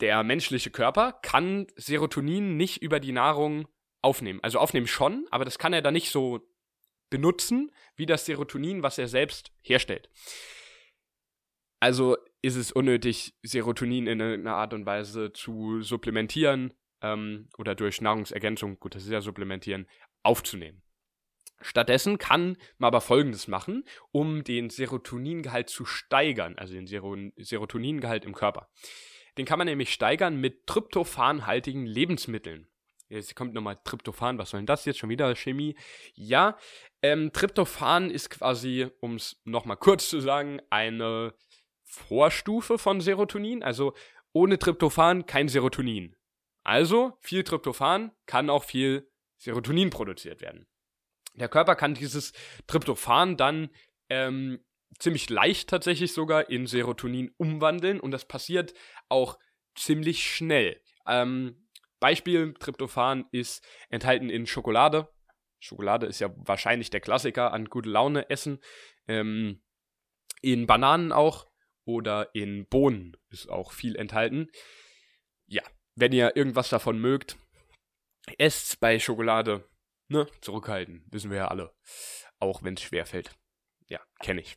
der 0.00 0.22
menschliche 0.24 0.70
Körper 0.70 1.12
kann 1.22 1.68
Serotonin 1.76 2.56
nicht 2.56 2.82
über 2.82 3.00
die 3.00 3.12
Nahrung 3.12 3.68
aufnehmen. 4.02 4.40
Also 4.42 4.58
aufnehmen 4.58 4.86
schon, 4.86 5.26
aber 5.30 5.44
das 5.44 5.58
kann 5.58 5.72
er 5.72 5.80
dann 5.80 5.94
nicht 5.94 6.10
so 6.10 6.46
benutzen, 7.08 7.70
wie 7.94 8.06
das 8.06 8.26
Serotonin, 8.26 8.82
was 8.82 8.98
er 8.98 9.08
selbst 9.08 9.52
herstellt. 9.60 10.10
Also 11.80 12.16
ist 12.42 12.56
es 12.56 12.72
unnötig, 12.72 13.34
Serotonin 13.42 14.06
in 14.06 14.20
irgendeiner 14.20 14.56
Art 14.56 14.74
und 14.74 14.86
Weise 14.86 15.32
zu 15.32 15.82
supplementieren 15.82 16.74
ähm, 17.02 17.48
oder 17.58 17.74
durch 17.74 18.00
Nahrungsergänzung, 18.00 18.78
gut, 18.78 18.94
das 18.94 19.04
ist 19.04 19.10
ja 19.10 19.20
supplementieren, 19.20 19.86
aufzunehmen. 20.22 20.82
Stattdessen 21.60 22.18
kann 22.18 22.56
man 22.78 22.88
aber 22.88 23.00
Folgendes 23.00 23.46
machen, 23.46 23.84
um 24.10 24.42
den 24.42 24.68
Serotoningehalt 24.70 25.68
zu 25.68 25.84
steigern, 25.84 26.56
also 26.58 26.74
den 26.74 26.86
Ser 26.86 27.02
Serotoningehalt 27.36 28.24
im 28.24 28.34
Körper. 28.34 28.68
Den 29.38 29.46
kann 29.46 29.58
man 29.58 29.66
nämlich 29.66 29.92
steigern 29.92 30.36
mit 30.36 30.66
tryptophanhaltigen 30.66 31.86
Lebensmitteln. 31.86 32.68
Jetzt 33.08 33.36
kommt 33.36 33.52
nochmal 33.52 33.78
Tryptophan. 33.84 34.38
Was 34.38 34.50
soll 34.50 34.60
denn 34.60 34.66
das 34.66 34.86
jetzt 34.86 34.98
schon 34.98 35.10
wieder? 35.10 35.34
Chemie? 35.34 35.76
Ja, 36.14 36.56
ähm, 37.02 37.30
Tryptophan 37.30 38.10
ist 38.10 38.30
quasi, 38.30 38.88
um 39.00 39.16
es 39.16 39.40
nochmal 39.44 39.76
kurz 39.76 40.08
zu 40.08 40.20
sagen, 40.20 40.60
eine 40.70 41.34
Vorstufe 41.82 42.78
von 42.78 43.02
Serotonin. 43.02 43.62
Also 43.62 43.92
ohne 44.32 44.58
Tryptophan 44.58 45.26
kein 45.26 45.48
Serotonin. 45.48 46.16
Also 46.62 47.16
viel 47.20 47.44
Tryptophan 47.44 48.12
kann 48.26 48.50
auch 48.50 48.64
viel 48.64 49.10
Serotonin 49.36 49.90
produziert 49.90 50.40
werden. 50.40 50.66
Der 51.34 51.48
Körper 51.48 51.74
kann 51.74 51.94
dieses 51.94 52.32
Tryptophan 52.66 53.36
dann 53.36 53.70
ähm, 54.08 54.64
ziemlich 54.98 55.30
leicht 55.30 55.70
tatsächlich 55.70 56.12
sogar 56.12 56.50
in 56.50 56.66
Serotonin 56.66 57.32
umwandeln 57.36 58.00
und 58.00 58.10
das 58.10 58.26
passiert 58.26 58.74
auch 59.08 59.38
ziemlich 59.74 60.24
schnell. 60.24 60.80
Ähm, 61.06 61.68
Beispiel 62.00 62.54
Tryptophan 62.54 63.26
ist 63.32 63.64
enthalten 63.88 64.28
in 64.28 64.46
Schokolade. 64.46 65.08
Schokolade 65.60 66.06
ist 66.06 66.20
ja 66.20 66.30
wahrscheinlich 66.36 66.90
der 66.90 67.00
Klassiker 67.00 67.52
an 67.52 67.66
gute 67.66 67.88
Laune 67.88 68.28
essen. 68.28 68.58
Ähm, 69.08 69.62
in 70.40 70.66
Bananen 70.66 71.12
auch 71.12 71.46
oder 71.84 72.34
in 72.34 72.66
Bohnen 72.66 73.16
ist 73.30 73.48
auch 73.48 73.72
viel 73.72 73.96
enthalten. 73.96 74.48
Ja, 75.46 75.62
wenn 75.94 76.12
ihr 76.12 76.36
irgendwas 76.36 76.68
davon 76.68 76.98
mögt, 76.98 77.36
esst 78.38 78.80
bei 78.80 78.98
Schokolade. 78.98 79.68
Ne, 80.08 80.26
zurückhalten, 80.40 81.04
wissen 81.10 81.30
wir 81.30 81.38
ja 81.38 81.48
alle. 81.48 81.72
Auch 82.38 82.62
wenn 82.62 82.74
es 82.74 82.82
schwer 82.82 83.06
fällt. 83.06 83.34
Ja, 83.88 84.00
kenne 84.20 84.42
ich. 84.42 84.56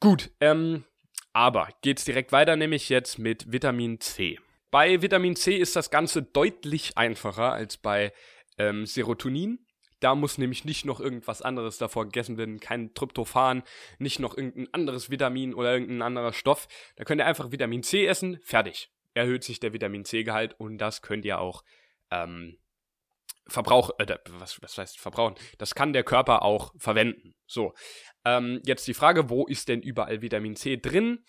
Gut, 0.00 0.30
ähm, 0.40 0.84
aber 1.32 1.68
geht's 1.82 2.04
direkt 2.04 2.32
weiter, 2.32 2.56
nämlich 2.56 2.88
jetzt 2.88 3.18
mit 3.18 3.50
Vitamin 3.50 4.00
C. 4.00 4.38
Bei 4.70 5.02
Vitamin 5.02 5.34
C 5.34 5.56
ist 5.56 5.76
das 5.76 5.90
Ganze 5.90 6.22
deutlich 6.22 6.96
einfacher 6.96 7.52
als 7.52 7.76
bei 7.76 8.12
ähm, 8.58 8.86
Serotonin. 8.86 9.64
Da 10.00 10.14
muss 10.14 10.38
nämlich 10.38 10.64
nicht 10.64 10.84
noch 10.84 11.00
irgendwas 11.00 11.42
anderes 11.42 11.78
davor 11.78 12.04
gegessen 12.04 12.38
werden, 12.38 12.60
kein 12.60 12.94
Tryptophan, 12.94 13.64
nicht 13.98 14.20
noch 14.20 14.36
irgendein 14.36 14.72
anderes 14.72 15.10
Vitamin 15.10 15.54
oder 15.54 15.72
irgendein 15.72 16.02
anderer 16.02 16.32
Stoff. 16.32 16.68
Da 16.96 17.04
könnt 17.04 17.20
ihr 17.20 17.26
einfach 17.26 17.50
Vitamin 17.50 17.82
C 17.82 18.06
essen, 18.06 18.38
fertig. 18.42 18.92
Erhöht 19.14 19.44
sich 19.44 19.60
der 19.60 19.72
Vitamin 19.72 20.04
C-Gehalt 20.04 20.54
und 20.58 20.78
das 20.78 21.02
könnt 21.02 21.24
ihr 21.24 21.40
auch 21.40 21.64
ähm, 22.10 22.58
verbrauchen, 23.48 23.92
äh, 23.98 24.18
was, 24.30 24.60
was 24.62 24.78
heißt 24.78 24.98
verbrauchen? 24.98 25.34
Das 25.58 25.74
kann 25.74 25.92
der 25.92 26.04
Körper 26.04 26.42
auch 26.42 26.72
verwenden. 26.76 27.34
So, 27.46 27.74
ähm, 28.24 28.60
jetzt 28.64 28.86
die 28.86 28.94
Frage, 28.94 29.30
wo 29.30 29.46
ist 29.46 29.68
denn 29.68 29.82
überall 29.82 30.22
Vitamin 30.22 30.56
C 30.56 30.76
drin? 30.76 31.24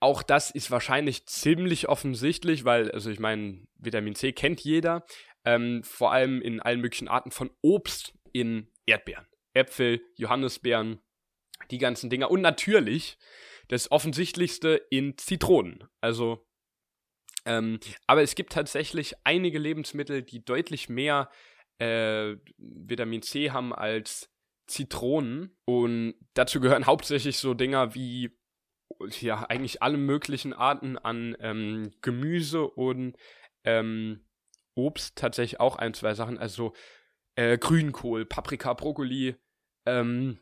Auch 0.00 0.22
das 0.22 0.50
ist 0.50 0.70
wahrscheinlich 0.70 1.26
ziemlich 1.26 1.88
offensichtlich, 1.88 2.64
weil, 2.64 2.90
also 2.90 3.10
ich 3.10 3.20
meine, 3.20 3.64
Vitamin 3.76 4.14
C 4.14 4.32
kennt 4.32 4.60
jeder. 4.60 5.04
Ähm, 5.44 5.82
vor 5.84 6.12
allem 6.12 6.40
in 6.40 6.60
allen 6.60 6.80
möglichen 6.80 7.08
Arten 7.08 7.30
von 7.30 7.50
Obst 7.62 8.14
in 8.32 8.72
Erdbeeren. 8.86 9.26
Äpfel, 9.54 10.00
Johannisbeeren, 10.16 11.00
die 11.70 11.78
ganzen 11.78 12.10
Dinger. 12.10 12.30
Und 12.30 12.40
natürlich 12.40 13.18
das 13.68 13.90
offensichtlichste 13.90 14.80
in 14.90 15.18
Zitronen. 15.18 15.84
Also, 16.00 16.46
ähm, 17.44 17.80
aber 18.06 18.22
es 18.22 18.34
gibt 18.34 18.52
tatsächlich 18.52 19.14
einige 19.24 19.58
Lebensmittel, 19.58 20.22
die 20.22 20.44
deutlich 20.44 20.88
mehr 20.88 21.30
äh, 21.78 22.36
Vitamin 22.58 23.22
C 23.22 23.50
haben 23.50 23.74
als 23.74 24.30
Zitronen. 24.66 25.56
Und 25.64 26.14
dazu 26.34 26.60
gehören 26.60 26.86
hauptsächlich 26.86 27.38
so 27.38 27.54
Dinger 27.54 27.94
wie 27.94 28.36
ja, 29.20 29.44
eigentlich 29.48 29.82
alle 29.82 29.96
möglichen 29.96 30.52
Arten 30.52 30.98
an 30.98 31.36
ähm, 31.40 31.90
Gemüse 32.02 32.68
und 32.68 33.16
ähm, 33.64 34.24
Obst 34.74 35.16
tatsächlich 35.16 35.60
auch 35.60 35.76
ein, 35.76 35.94
zwei 35.94 36.14
Sachen. 36.14 36.38
Also 36.38 36.72
äh, 37.34 37.58
Grünkohl, 37.58 38.26
Paprika, 38.26 38.74
Brokkoli, 38.74 39.36
ähm, 39.86 40.38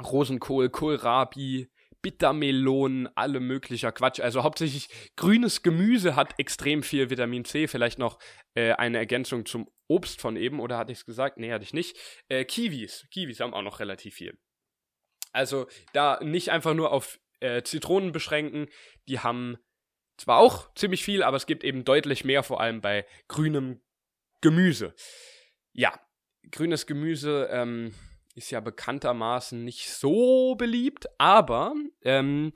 Rosenkohl, 0.00 0.70
Kohlrabi, 0.70 1.70
Bittermelonen, 2.04 3.08
alle 3.16 3.40
möglicher 3.40 3.90
Quatsch. 3.90 4.20
Also 4.20 4.42
hauptsächlich 4.42 4.90
grünes 5.16 5.62
Gemüse 5.62 6.16
hat 6.16 6.38
extrem 6.38 6.82
viel 6.82 7.08
Vitamin 7.08 7.46
C. 7.46 7.66
Vielleicht 7.66 7.98
noch 7.98 8.18
äh, 8.54 8.72
eine 8.72 8.98
Ergänzung 8.98 9.46
zum 9.46 9.70
Obst 9.88 10.20
von 10.20 10.36
eben, 10.36 10.60
oder 10.60 10.76
hatte 10.76 10.92
ich 10.92 10.98
es 10.98 11.06
gesagt? 11.06 11.38
Nee, 11.38 11.50
hatte 11.50 11.64
ich 11.64 11.72
nicht. 11.72 11.96
Äh, 12.28 12.44
Kiwis. 12.44 13.06
Kiwis 13.10 13.40
haben 13.40 13.54
auch 13.54 13.62
noch 13.62 13.80
relativ 13.80 14.16
viel. 14.16 14.38
Also 15.32 15.66
da 15.94 16.20
nicht 16.22 16.50
einfach 16.50 16.74
nur 16.74 16.92
auf 16.92 17.18
äh, 17.40 17.62
Zitronen 17.62 18.12
beschränken. 18.12 18.68
Die 19.08 19.20
haben 19.20 19.56
zwar 20.18 20.40
auch 20.40 20.74
ziemlich 20.74 21.02
viel, 21.04 21.22
aber 21.22 21.38
es 21.38 21.46
gibt 21.46 21.64
eben 21.64 21.86
deutlich 21.86 22.22
mehr, 22.26 22.42
vor 22.42 22.60
allem 22.60 22.82
bei 22.82 23.06
grünem 23.28 23.80
Gemüse. 24.42 24.94
Ja, 25.72 25.98
grünes 26.50 26.86
Gemüse 26.86 27.48
ähm, 27.50 27.94
ist 28.34 28.50
ja 28.50 28.60
bekanntermaßen 28.60 29.64
nicht 29.64 29.90
so 29.90 30.54
beliebt, 30.56 31.06
aber 31.18 31.74
ähm, 32.02 32.52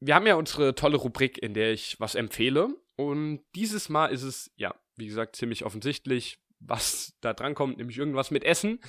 wir 0.00 0.14
haben 0.14 0.26
ja 0.26 0.34
unsere 0.34 0.74
tolle 0.74 0.96
Rubrik, 0.96 1.38
in 1.38 1.54
der 1.54 1.72
ich 1.72 1.98
was 2.00 2.14
empfehle. 2.14 2.74
Und 2.96 3.42
dieses 3.54 3.88
Mal 3.88 4.08
ist 4.08 4.22
es, 4.22 4.52
ja, 4.56 4.74
wie 4.96 5.06
gesagt, 5.06 5.36
ziemlich 5.36 5.64
offensichtlich 5.64 6.42
was 6.64 7.16
da 7.20 7.32
dran 7.32 7.54
kommt, 7.54 7.78
nämlich 7.78 7.98
irgendwas 7.98 8.30
mit 8.30 8.44
Essen. 8.44 8.80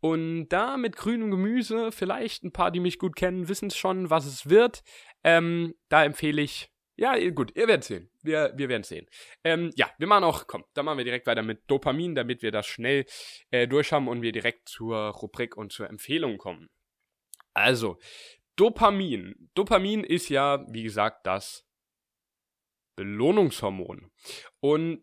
Und 0.00 0.48
da 0.48 0.76
mit 0.76 0.96
grünem 0.96 1.30
Gemüse, 1.30 1.92
vielleicht 1.92 2.44
ein 2.44 2.52
paar, 2.52 2.70
die 2.70 2.80
mich 2.80 2.98
gut 2.98 3.16
kennen, 3.16 3.48
wissen 3.48 3.68
es 3.68 3.76
schon, 3.76 4.10
was 4.10 4.26
es 4.26 4.48
wird. 4.48 4.82
Ähm, 5.22 5.74
da 5.88 6.04
empfehle 6.04 6.42
ich, 6.42 6.70
ja, 7.00 7.30
gut, 7.30 7.56
ihr 7.56 7.66
werdet 7.66 7.84
sehen. 7.84 8.10
Wir, 8.22 8.52
wir 8.56 8.68
werden 8.68 8.82
sehen. 8.82 9.06
Ähm, 9.42 9.72
ja, 9.74 9.90
wir 9.96 10.06
machen 10.06 10.22
auch, 10.22 10.46
komm, 10.46 10.64
dann 10.74 10.84
machen 10.84 10.98
wir 10.98 11.04
direkt 11.04 11.26
weiter 11.26 11.42
mit 11.42 11.62
Dopamin, 11.66 12.14
damit 12.14 12.42
wir 12.42 12.52
das 12.52 12.66
schnell 12.66 13.06
äh, 13.50 13.66
durchhaben 13.66 14.06
und 14.06 14.20
wir 14.20 14.32
direkt 14.32 14.68
zur 14.68 15.08
Rubrik 15.08 15.56
und 15.56 15.72
zur 15.72 15.88
Empfehlung 15.88 16.36
kommen. 16.36 16.68
Also, 17.54 17.98
Dopamin. 18.56 19.50
Dopamin 19.54 20.04
ist 20.04 20.28
ja, 20.28 20.62
wie 20.68 20.82
gesagt, 20.82 21.26
das 21.26 21.66
Belohnungshormon. 22.96 24.10
Und 24.60 25.02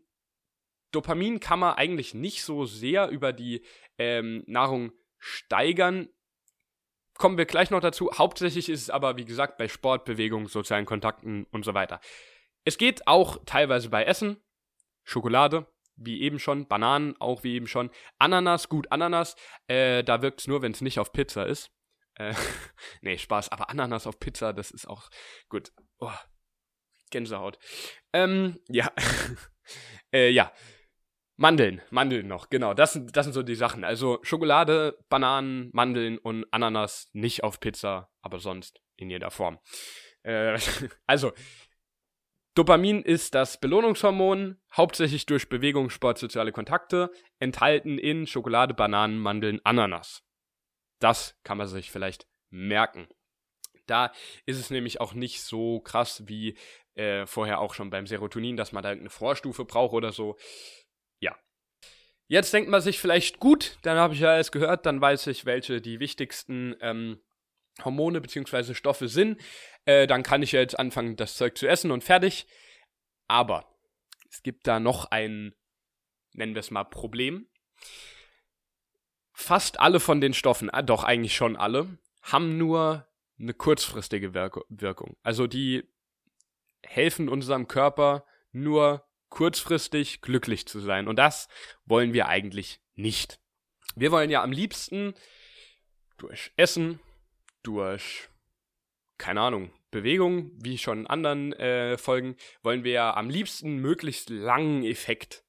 Dopamin 0.91 1.39
kann 1.39 1.57
man 1.57 1.77
eigentlich 1.77 2.13
nicht 2.13 2.43
so 2.43 2.65
sehr 2.65 3.09
über 3.09 3.33
die 3.33 3.65
ähm, 3.97 4.43
Nahrung 4.45 4.91
steigern. 5.17 6.09
Kommen 7.17 7.37
wir 7.37 7.45
gleich 7.45 7.71
noch 7.71 7.81
dazu. 7.81 8.11
Hauptsächlich 8.15 8.69
ist 8.69 8.81
es 8.83 8.89
aber, 8.89 9.17
wie 9.17 9.25
gesagt, 9.25 9.57
bei 9.57 9.67
Sport, 9.67 10.05
Bewegung, 10.05 10.47
sozialen 10.47 10.85
Kontakten 10.85 11.45
und 11.51 11.65
so 11.65 11.73
weiter. 11.73 11.99
Es 12.63 12.77
geht 12.77 13.07
auch 13.07 13.39
teilweise 13.45 13.89
bei 13.89 14.03
Essen. 14.03 14.37
Schokolade, 15.03 15.65
wie 15.95 16.21
eben 16.21 16.37
schon. 16.37 16.67
Bananen, 16.67 17.15
auch 17.19 17.43
wie 17.43 17.55
eben 17.55 17.67
schon. 17.67 17.89
Ananas, 18.19 18.69
gut, 18.69 18.91
Ananas. 18.91 19.35
Äh, 19.67 20.03
da 20.03 20.21
wirkt 20.21 20.41
es 20.41 20.47
nur, 20.47 20.61
wenn 20.61 20.73
es 20.73 20.81
nicht 20.81 20.99
auf 20.99 21.11
Pizza 21.11 21.45
ist. 21.45 21.71
Äh, 22.15 22.33
nee, 23.01 23.17
Spaß. 23.17 23.49
Aber 23.49 23.69
Ananas 23.69 24.05
auf 24.05 24.19
Pizza, 24.19 24.53
das 24.53 24.71
ist 24.71 24.87
auch 24.87 25.09
gut. 25.49 25.71
Oh, 25.99 26.11
Gänsehaut. 27.09 27.57
Ähm, 28.13 28.59
ja. 28.69 28.91
äh, 30.13 30.29
ja. 30.29 30.51
Mandeln, 31.39 31.81
Mandeln 31.91 32.27
noch, 32.27 32.49
genau. 32.49 32.73
Das 32.73 32.93
sind, 32.93 33.15
das 33.15 33.25
sind 33.25 33.33
so 33.33 33.43
die 33.43 33.55
Sachen. 33.55 33.83
Also 33.83 34.19
Schokolade, 34.23 34.97
Bananen, 35.07 35.69
Mandeln 35.71 36.17
und 36.17 36.45
Ananas 36.51 37.09
nicht 37.13 37.43
auf 37.43 37.59
Pizza, 37.59 38.09
aber 38.21 38.39
sonst 38.39 38.81
in 38.95 39.11
jeder 39.11 39.29
Form. 39.29 39.59
Äh, 40.23 40.59
also, 41.05 41.31
Dopamin 42.55 43.03
ist 43.03 43.35
das 43.35 43.59
Belohnungshormon, 43.59 44.59
hauptsächlich 44.75 45.27
durch 45.27 45.47
Bewegung, 45.47 45.91
Sport, 45.91 46.17
soziale 46.17 46.51
Kontakte, 46.51 47.11
enthalten 47.37 47.99
in 47.99 48.25
Schokolade, 48.25 48.73
Bananen, 48.73 49.19
Mandeln, 49.19 49.61
Ananas. 49.63 50.23
Das 50.97 51.39
kann 51.43 51.59
man 51.59 51.67
sich 51.67 51.91
vielleicht 51.91 52.27
merken. 52.49 53.07
Da 53.85 54.11
ist 54.47 54.59
es 54.59 54.71
nämlich 54.71 54.99
auch 54.99 55.13
nicht 55.13 55.43
so 55.43 55.81
krass 55.81 56.23
wie 56.25 56.57
äh, 56.95 57.27
vorher 57.27 57.59
auch 57.59 57.75
schon 57.75 57.91
beim 57.91 58.07
Serotonin, 58.07 58.57
dass 58.57 58.71
man 58.71 58.81
da 58.81 58.89
irgendeine 58.89 59.11
Vorstufe 59.11 59.63
braucht 59.63 59.93
oder 59.93 60.11
so. 60.11 60.35
Jetzt 62.27 62.53
denkt 62.53 62.69
man 62.69 62.81
sich 62.81 62.99
vielleicht, 62.99 63.39
gut, 63.39 63.77
dann 63.83 63.97
habe 63.97 64.13
ich 64.13 64.19
ja 64.19 64.31
alles 64.33 64.51
gehört, 64.51 64.85
dann 64.85 64.99
weiß 64.99 65.27
ich, 65.27 65.45
welche 65.45 65.81
die 65.81 65.99
wichtigsten 65.99 66.75
ähm, 66.81 67.21
Hormone 67.83 68.19
bzw. 68.19 68.73
Stoffe 68.73 69.07
sind, 69.07 69.39
äh, 69.85 70.07
dann 70.07 70.23
kann 70.23 70.43
ich 70.43 70.51
ja 70.51 70.59
jetzt 70.59 70.77
anfangen, 70.77 71.15
das 71.15 71.37
Zeug 71.37 71.57
zu 71.57 71.67
essen 71.67 71.91
und 71.91 72.03
fertig. 72.03 72.45
Aber 73.27 73.65
es 74.29 74.43
gibt 74.43 74.67
da 74.67 74.79
noch 74.79 75.05
ein, 75.05 75.55
nennen 76.33 76.53
wir 76.53 76.59
es 76.59 76.71
mal, 76.71 76.83
Problem. 76.83 77.47
Fast 79.31 79.79
alle 79.79 79.99
von 79.99 80.19
den 80.19 80.33
Stoffen, 80.33 80.69
äh, 80.69 80.83
doch 80.83 81.03
eigentlich 81.05 81.35
schon 81.35 81.55
alle, 81.55 81.97
haben 82.21 82.57
nur 82.57 83.07
eine 83.39 83.53
kurzfristige 83.53 84.33
Wirk 84.33 84.59
Wirkung. 84.67 85.15
Also 85.23 85.47
die 85.47 85.87
helfen 86.83 87.29
unserem 87.29 87.67
Körper 87.67 88.25
nur 88.51 89.06
kurzfristig 89.29 90.21
glücklich 90.21 90.67
zu 90.67 90.79
sein. 90.79 91.07
Und 91.07 91.17
das 91.17 91.47
wollen 91.85 92.13
wir 92.13 92.27
eigentlich 92.27 92.79
nicht. 92.95 93.39
Wir 93.95 94.11
wollen 94.11 94.29
ja 94.29 94.43
am 94.43 94.51
liebsten 94.51 95.13
durch 96.17 96.51
Essen, 96.55 96.99
durch, 97.63 98.29
keine 99.17 99.41
Ahnung, 99.41 99.71
Bewegung, 99.91 100.51
wie 100.55 100.77
schon 100.77 100.99
in 100.99 101.07
anderen 101.07 101.53
äh, 101.53 101.97
Folgen, 101.97 102.35
wollen 102.61 102.83
wir 102.83 102.91
ja 102.91 103.15
am 103.15 103.29
liebsten 103.29 103.77
möglichst 103.77 104.29
langen 104.29 104.83
Effekt 104.83 105.43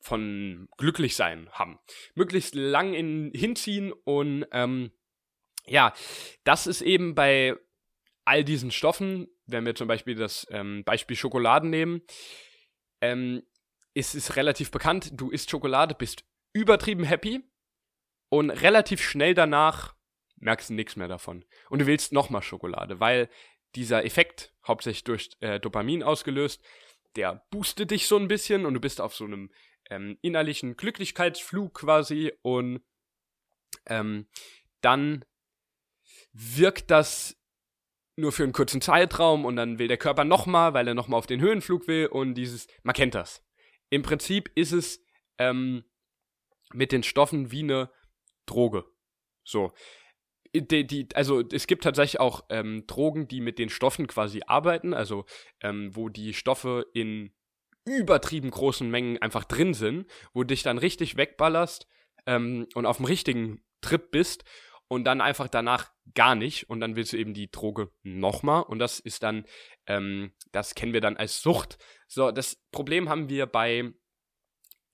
von 0.00 0.68
glücklich 0.76 1.16
sein 1.16 1.48
haben. 1.52 1.78
Möglichst 2.14 2.54
lang 2.54 2.94
in, 2.94 3.32
hinziehen 3.34 3.92
und 3.92 4.46
ähm, 4.52 4.92
ja, 5.66 5.92
das 6.44 6.66
ist 6.66 6.80
eben 6.80 7.14
bei 7.14 7.56
all 8.24 8.44
diesen 8.44 8.70
Stoffen, 8.70 9.28
wenn 9.46 9.66
wir 9.66 9.74
zum 9.74 9.88
Beispiel 9.88 10.14
das 10.14 10.46
ähm, 10.50 10.84
Beispiel 10.84 11.16
Schokoladen 11.16 11.70
nehmen, 11.70 12.02
ähm, 13.00 13.42
ist 13.94 14.14
es 14.14 14.36
relativ 14.36 14.70
bekannt, 14.70 15.10
du 15.14 15.30
isst 15.30 15.50
Schokolade, 15.50 15.94
bist 15.94 16.24
übertrieben 16.52 17.04
happy 17.04 17.44
und 18.28 18.50
relativ 18.50 19.02
schnell 19.02 19.34
danach 19.34 19.94
merkst 20.36 20.70
du 20.70 20.74
nichts 20.74 20.96
mehr 20.96 21.08
davon. 21.08 21.44
Und 21.70 21.80
du 21.80 21.86
willst 21.86 22.12
nochmal 22.12 22.42
Schokolade, 22.42 23.00
weil 23.00 23.28
dieser 23.74 24.04
Effekt, 24.04 24.54
hauptsächlich 24.66 25.04
durch 25.04 25.30
äh, 25.40 25.60
Dopamin 25.60 26.02
ausgelöst, 26.02 26.62
der 27.16 27.46
boostet 27.50 27.90
dich 27.90 28.06
so 28.06 28.16
ein 28.18 28.28
bisschen 28.28 28.66
und 28.66 28.74
du 28.74 28.80
bist 28.80 29.00
auf 29.00 29.14
so 29.14 29.24
einem 29.24 29.50
ähm, 29.90 30.18
innerlichen 30.22 30.76
Glücklichkeitsflug 30.76 31.74
quasi 31.74 32.32
und 32.42 32.82
ähm, 33.86 34.26
dann 34.80 35.24
wirkt 36.32 36.90
das 36.90 37.38
nur 38.16 38.32
für 38.32 38.42
einen 38.42 38.52
kurzen 38.52 38.80
Zeitraum 38.80 39.44
und 39.44 39.56
dann 39.56 39.78
will 39.78 39.88
der 39.88 39.98
Körper 39.98 40.24
nochmal, 40.24 40.74
weil 40.74 40.88
er 40.88 40.94
nochmal 40.94 41.18
auf 41.18 41.26
den 41.26 41.40
Höhenflug 41.40 41.86
will 41.86 42.06
und 42.06 42.34
dieses, 42.34 42.66
man 42.82 42.94
kennt 42.94 43.14
das. 43.14 43.44
Im 43.90 44.02
Prinzip 44.02 44.50
ist 44.54 44.72
es 44.72 45.04
ähm, 45.38 45.84
mit 46.72 46.92
den 46.92 47.02
Stoffen 47.02 47.50
wie 47.50 47.62
eine 47.62 47.90
Droge. 48.46 48.84
So 49.44 49.72
die, 50.60 50.86
die, 50.86 51.08
also 51.14 51.42
es 51.52 51.66
gibt 51.66 51.84
tatsächlich 51.84 52.20
auch 52.20 52.44
ähm, 52.50 52.86
Drogen, 52.86 53.28
die 53.28 53.40
mit 53.40 53.58
den 53.58 53.68
Stoffen 53.68 54.06
quasi 54.06 54.42
arbeiten, 54.46 54.94
also 54.94 55.24
ähm, 55.60 55.94
wo 55.94 56.08
die 56.08 56.34
Stoffe 56.34 56.86
in 56.94 57.32
übertrieben 57.84 58.50
großen 58.50 58.90
Mengen 58.90 59.20
einfach 59.22 59.44
drin 59.44 59.74
sind, 59.74 60.06
wo 60.32 60.42
dich 60.44 60.62
dann 60.62 60.78
richtig 60.78 61.16
wegballerst 61.16 61.86
ähm, 62.26 62.66
und 62.74 62.86
auf 62.86 62.96
dem 62.96 63.06
richtigen 63.06 63.62
Trip 63.80 64.10
bist 64.10 64.44
und 64.88 65.04
dann 65.04 65.20
einfach 65.20 65.48
danach 65.48 65.90
gar 66.14 66.34
nicht. 66.34 66.68
Und 66.68 66.80
dann 66.80 66.96
willst 66.96 67.12
du 67.12 67.16
eben 67.16 67.34
die 67.34 67.50
Droge 67.50 67.90
nochmal 68.02 68.62
und 68.62 68.78
das 68.78 69.00
ist 69.00 69.22
dann, 69.22 69.44
ähm, 69.86 70.32
das 70.52 70.74
kennen 70.74 70.92
wir 70.92 71.00
dann 71.00 71.16
als 71.16 71.42
Sucht. 71.42 71.78
So, 72.06 72.30
das 72.30 72.56
Problem 72.70 73.08
haben 73.08 73.28
wir 73.28 73.46
bei 73.46 73.92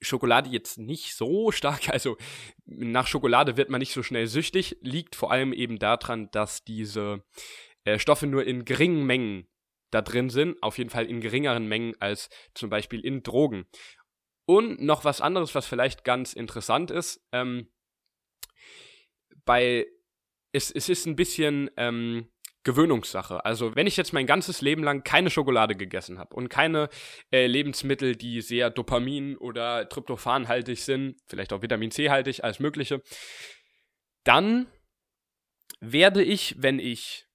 Schokolade 0.01 0.51
jetzt 0.51 0.79
nicht 0.79 1.15
so 1.15 1.53
stark, 1.53 1.89
also 1.89 2.17
nach 2.65 3.07
Schokolade 3.07 3.57
wird 3.57 3.71
man 3.71 3.79
nicht 3.79 3.93
so 3.93 4.03
schnell 4.03 4.27
süchtig, 4.27 4.77
liegt 4.81 5.15
vor 5.15 5.31
allem 5.31 5.53
eben 5.53 5.79
daran, 5.79 6.31
dass 6.31 6.65
diese 6.65 7.25
äh, 7.85 7.99
Stoffe 7.99 8.27
nur 8.27 8.45
in 8.45 8.65
geringen 8.65 9.05
Mengen 9.05 9.49
da 9.91 10.03
drin 10.03 10.31
sind, 10.31 10.61
auf 10.63 10.79
jeden 10.79 10.91
Fall 10.91 11.07
in 11.07 11.21
geringeren 11.21 11.67
Mengen 11.67 11.95
als 12.01 12.31
zum 12.55 12.71
Beispiel 12.71 13.01
in 13.01 13.23
Drogen. 13.23 13.67
Und 14.47 14.81
noch 14.81 15.05
was 15.05 15.21
anderes, 15.21 15.55
was 15.55 15.67
vielleicht 15.67 16.03
ganz 16.03 16.33
interessant 16.33 16.91
ist, 16.91 17.25
ähm, 17.33 17.69
bei 19.45 19.87
es, 20.53 20.71
es 20.71 20.89
ist 20.89 21.07
ein 21.07 21.17
bisschen 21.17 21.71
ähm, 21.77 22.29
Gewöhnungssache. 22.65 23.45
Also 23.45 23.75
wenn 23.75 23.87
ich 23.87 23.97
jetzt 23.97 24.13
mein 24.13 24.27
ganzes 24.27 24.61
Leben 24.61 24.85
lang 24.85 25.03
keine 25.03 25.31
Schokolade 25.31 25.75
gegessen 25.75 26.19
habe 26.19 26.35
und 26.35 26.49
keine 26.49 26.89
äh, 27.33 27.47
Lebensmittel, 27.47 28.15
die 28.15 28.41
sehr 28.41 28.71
Dopamin- 28.71 29.37
oder 29.37 29.89
Tryptophanhaltig 29.89 30.81
sind, 30.81 31.17
vielleicht 31.27 31.53
auch 31.53 31.63
Vitamin 31.63 31.91
C-haltig, 31.91 32.45
alles 32.45 32.61
Mögliche, 32.61 33.03
dann 34.25 34.69
werde 35.81 36.23
ich, 36.23 36.55
wenn 36.59 36.79
ich 36.79 37.27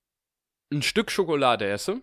ein 0.72 0.82
Stück 0.82 1.12
Schokolade 1.12 1.68
esse, 1.68 2.02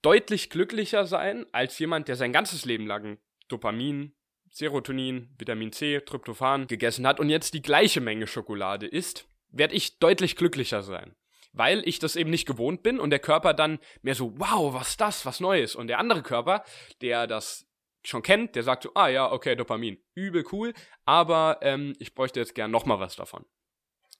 deutlich 0.00 0.48
glücklicher 0.48 1.06
sein 1.06 1.44
als 1.52 1.78
jemand, 1.78 2.08
der 2.08 2.16
sein 2.16 2.32
ganzes 2.32 2.64
Leben 2.64 2.86
lang 2.86 3.18
Dopamin, 3.48 4.14
Serotonin, 4.58 5.28
Vitamin 5.38 5.70
C, 5.70 6.00
Tryptophan 6.00 6.66
gegessen 6.66 7.06
hat 7.06 7.20
und 7.20 7.30
jetzt 7.30 7.54
die 7.54 7.62
gleiche 7.62 8.00
Menge 8.00 8.26
Schokolade 8.26 8.86
isst, 8.86 9.28
werde 9.50 9.74
ich 9.74 9.98
deutlich 10.00 10.34
glücklicher 10.34 10.82
sein 10.82 11.14
weil 11.54 11.82
ich 11.88 11.98
das 11.98 12.14
eben 12.14 12.30
nicht 12.30 12.46
gewohnt 12.46 12.82
bin 12.82 13.00
und 13.00 13.10
der 13.10 13.18
Körper 13.18 13.52
dann 13.54 13.80
mehr 14.02 14.14
so, 14.14 14.38
wow, 14.38 14.74
was 14.74 14.96
das, 14.96 15.26
was 15.26 15.40
Neues. 15.40 15.74
Und 15.74 15.88
der 15.88 15.98
andere 15.98 16.22
Körper, 16.22 16.62
der 17.00 17.26
das 17.26 17.66
schon 18.04 18.22
kennt, 18.22 18.54
der 18.54 18.62
sagt 18.62 18.84
so, 18.84 18.92
ah 18.94 19.08
ja, 19.08 19.32
okay, 19.32 19.56
Dopamin, 19.56 19.98
übel 20.14 20.44
cool, 20.52 20.72
aber 21.04 21.58
ähm, 21.62 21.94
ich 21.98 22.14
bräuchte 22.14 22.38
jetzt 22.38 22.54
gern 22.54 22.70
nochmal 22.70 23.00
was 23.00 23.16
davon. 23.16 23.44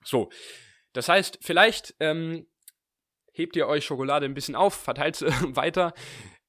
So, 0.02 0.30
das 0.94 1.08
heißt, 1.08 1.38
vielleicht 1.42 1.94
ähm, 2.00 2.48
hebt 3.32 3.54
ihr 3.54 3.68
euch 3.68 3.84
Schokolade 3.84 4.26
ein 4.26 4.34
bisschen 4.34 4.56
auf, 4.56 4.74
verteilt 4.74 5.16
sie 5.16 5.26
weiter 5.54 5.92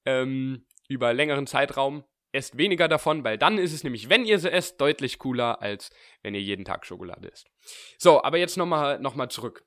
ähm, 0.06 0.66
über 0.88 1.14
längeren 1.14 1.46
Zeitraum, 1.46 2.04
esst 2.32 2.58
weniger 2.58 2.88
davon, 2.88 3.24
weil 3.24 3.38
dann 3.38 3.58
ist 3.58 3.74
es 3.74 3.84
nämlich, 3.84 4.10
wenn 4.10 4.26
ihr 4.26 4.40
sie 4.40 4.52
esst, 4.52 4.80
deutlich 4.80 5.20
cooler, 5.20 5.62
als 5.62 5.90
wenn 6.22 6.36
ihr 6.36 6.42
jeden 6.42 6.66
Tag 6.66 6.86
Schokolade 6.86 7.28
isst. 7.28 7.50
So, 7.98 8.24
aber 8.24 8.38
jetzt 8.38 8.58
nochmal 8.58 9.00
noch 9.00 9.16
mal 9.16 9.30
zurück 9.30 9.66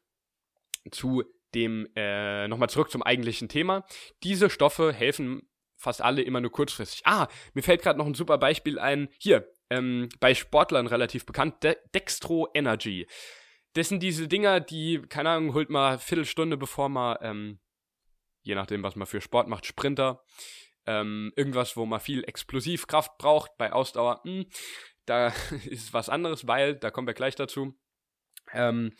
zu 0.90 1.24
dem, 1.54 1.88
äh, 1.96 2.48
nochmal 2.48 2.70
zurück 2.70 2.90
zum 2.90 3.02
eigentlichen 3.02 3.48
Thema. 3.48 3.84
Diese 4.22 4.50
Stoffe 4.50 4.92
helfen 4.92 5.48
fast 5.76 6.00
alle 6.00 6.22
immer 6.22 6.40
nur 6.40 6.52
kurzfristig. 6.52 7.02
Ah, 7.04 7.28
mir 7.54 7.62
fällt 7.62 7.82
gerade 7.82 7.98
noch 7.98 8.06
ein 8.06 8.14
super 8.14 8.38
Beispiel 8.38 8.78
ein. 8.78 9.08
Hier, 9.18 9.48
ähm, 9.68 10.08
bei 10.20 10.34
Sportlern 10.34 10.86
relativ 10.86 11.26
bekannt, 11.26 11.62
De 11.62 11.76
Dextro 11.94 12.48
Energy. 12.54 13.06
Das 13.74 13.88
sind 13.88 14.02
diese 14.02 14.28
Dinger, 14.28 14.60
die, 14.60 15.02
keine 15.08 15.30
Ahnung, 15.30 15.54
holt 15.54 15.70
mal 15.70 15.98
Viertelstunde 15.98 16.56
bevor 16.56 16.88
man, 16.88 17.16
ähm, 17.20 17.60
je 18.42 18.54
nachdem, 18.54 18.82
was 18.82 18.96
man 18.96 19.06
für 19.06 19.20
Sport 19.20 19.48
macht, 19.48 19.66
Sprinter, 19.66 20.22
ähm, 20.86 21.32
irgendwas, 21.36 21.76
wo 21.76 21.86
man 21.86 22.00
viel 22.00 22.24
Explosivkraft 22.24 23.18
braucht, 23.18 23.56
bei 23.58 23.72
Ausdauer, 23.72 24.20
mh, 24.24 24.32
hm, 24.32 24.46
da 25.06 25.32
ist 25.64 25.92
was 25.92 26.08
anderes, 26.08 26.46
weil, 26.46 26.76
da 26.76 26.90
kommen 26.90 27.06
wir 27.06 27.14
gleich 27.14 27.34
dazu, 27.34 27.74
ähm, 28.52 28.92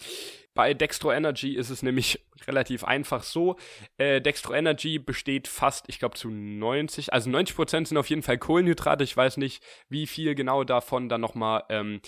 bei 0.55 0.75
Dextro 0.75 1.13
Energy 1.13 1.55
ist 1.55 1.71
es 1.71 1.83
nämlich 1.83 2.25
relativ 2.47 2.85
einfach 2.85 3.23
so. 3.23 3.57
Äh, 3.97 4.21
Dextro 4.21 4.55
Energy 4.55 4.99
besteht 4.99 5.49
fast, 5.49 5.89
ich 5.89 5.99
glaube, 5.99 6.17
zu 6.17 6.31
90, 6.31 7.13
also 7.13 7.31
90 7.31 7.57
Prozent 7.57 7.89
sind 7.89 7.97
auf 7.97 8.11
jeden 8.11 8.23
Fall 8.23 8.39
Kohlenhydrate. 8.39 9.05
Ich 9.05 9.17
weiß 9.17 9.39
nicht, 9.39 9.63
wie 9.89 10.07
viel 10.07 10.35
genau 10.35 10.65
davon 10.65 11.09
dann 11.09 11.21
nochmal 11.21 11.65
ähm, 11.69 12.01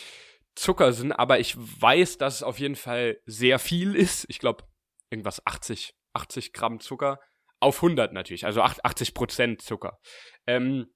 Zucker 0.54 0.92
sind, 0.92 1.12
aber 1.12 1.40
ich 1.40 1.56
weiß, 1.56 2.18
dass 2.18 2.36
es 2.36 2.42
auf 2.42 2.60
jeden 2.60 2.76
Fall 2.76 3.18
sehr 3.26 3.58
viel 3.58 3.94
ist. 3.94 4.26
Ich 4.28 4.38
glaube, 4.38 4.64
irgendwas 5.10 5.44
80, 5.46 5.94
80 6.12 6.52
Gramm 6.52 6.80
Zucker 6.80 7.18
auf 7.64 7.82
100 7.82 8.12
natürlich, 8.12 8.46
also 8.46 8.62
80 8.62 9.14
Prozent 9.14 9.62
Zucker. 9.62 9.98
Ähm, 10.46 10.86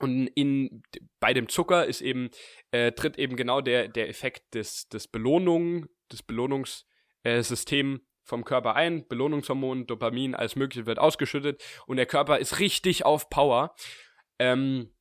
und 0.00 0.28
in, 0.28 0.82
bei 1.18 1.32
dem 1.32 1.48
Zucker 1.48 1.86
ist 1.86 2.00
eben, 2.00 2.30
äh, 2.70 2.92
tritt 2.92 3.18
eben 3.18 3.36
genau 3.36 3.60
der, 3.60 3.88
der 3.88 4.08
Effekt 4.08 4.54
des, 4.54 4.88
des 4.88 5.08
Belohnung, 5.08 5.86
des 6.12 6.22
Belohnungssystems 6.22 8.00
äh, 8.00 8.04
vom 8.22 8.44
Körper 8.44 8.76
ein. 8.76 9.08
Belohnungshormon, 9.08 9.86
Dopamin, 9.86 10.34
alles 10.34 10.54
Mögliche 10.54 10.86
wird 10.86 10.98
ausgeschüttet 10.98 11.62
und 11.86 11.96
der 11.96 12.06
Körper 12.06 12.38
ist 12.38 12.60
richtig 12.60 13.04
auf 13.04 13.28
Power. 13.30 13.74
Ähm, 14.38 14.94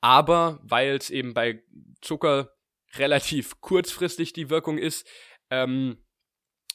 Aber 0.00 0.60
weil 0.62 0.96
es 0.96 1.10
eben 1.10 1.34
bei 1.34 1.62
Zucker 2.00 2.54
relativ 2.96 3.60
kurzfristig 3.60 4.32
die 4.32 4.50
Wirkung 4.50 4.78
ist, 4.78 5.08
ähm, 5.50 6.04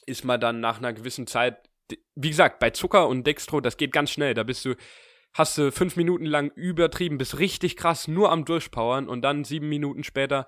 ist 0.06 0.24
man 0.24 0.40
dann 0.40 0.60
nach 0.60 0.78
einer 0.78 0.92
gewissen 0.92 1.26
Zeit, 1.26 1.69
wie 2.14 2.28
gesagt, 2.28 2.58
bei 2.58 2.70
Zucker 2.70 3.08
und 3.08 3.26
Dextro, 3.26 3.60
das 3.60 3.76
geht 3.76 3.92
ganz 3.92 4.10
schnell. 4.10 4.34
Da 4.34 4.42
bist 4.42 4.64
du, 4.64 4.74
hast 5.32 5.58
du 5.58 5.72
fünf 5.72 5.96
Minuten 5.96 6.24
lang 6.24 6.50
übertrieben, 6.54 7.18
bist 7.18 7.38
richtig 7.38 7.76
krass 7.76 8.08
nur 8.08 8.30
am 8.30 8.44
Durchpowern 8.44 9.08
und 9.08 9.22
dann 9.22 9.44
sieben 9.44 9.68
Minuten 9.68 10.04
später, 10.04 10.46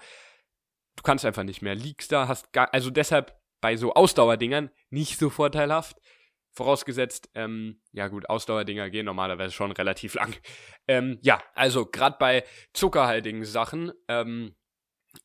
du 0.97 1.03
kannst 1.03 1.25
einfach 1.25 1.45
nicht 1.45 1.63
mehr. 1.63 1.75
Liegst 1.75 2.13
da, 2.13 2.29
hast 2.29 2.53
gar, 2.53 2.73
also 2.73 2.91
deshalb 2.91 3.39
bei 3.61 3.77
so 3.77 3.95
Ausdauerdingern 3.95 4.71
nicht 4.91 5.19
so 5.19 5.31
vorteilhaft. 5.31 5.97
Vorausgesetzt, 6.55 7.31
ähm, 7.35 7.81
ja 7.93 8.09
gut, 8.09 8.29
Ausdauerdinger 8.29 8.91
gehen 8.91 9.07
normalerweise 9.07 9.55
schon 9.55 9.73
relativ 9.73 10.15
lang. 10.15 10.37
Ähm, 10.87 11.19
ja, 11.23 11.43
also 11.55 11.87
gerade 11.87 12.17
bei 12.19 12.45
zuckerhaltigen 12.75 13.45
Sachen 13.47 13.93
ähm, 14.09 14.55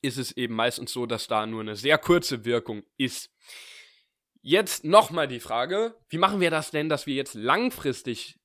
ist 0.02 0.18
es 0.18 0.32
eben 0.38 0.56
meistens 0.56 0.94
so, 0.94 1.06
dass 1.06 1.28
da 1.28 1.46
nur 1.46 1.62
eine 1.62 1.76
sehr 1.76 1.98
kurze 1.98 2.46
Wirkung 2.46 2.84
ist. 2.98 3.30
Jetzt 4.48 4.86
nochmal 4.86 5.28
die 5.28 5.42
Frage, 5.42 6.00
wie 6.08 6.18
machen 6.18 6.40
wir 6.40 6.50
das 6.50 6.72
denn, 6.72 6.88
dass 6.88 7.06
wir 7.06 7.14
jetzt 7.16 7.34
langfristig 7.34 8.40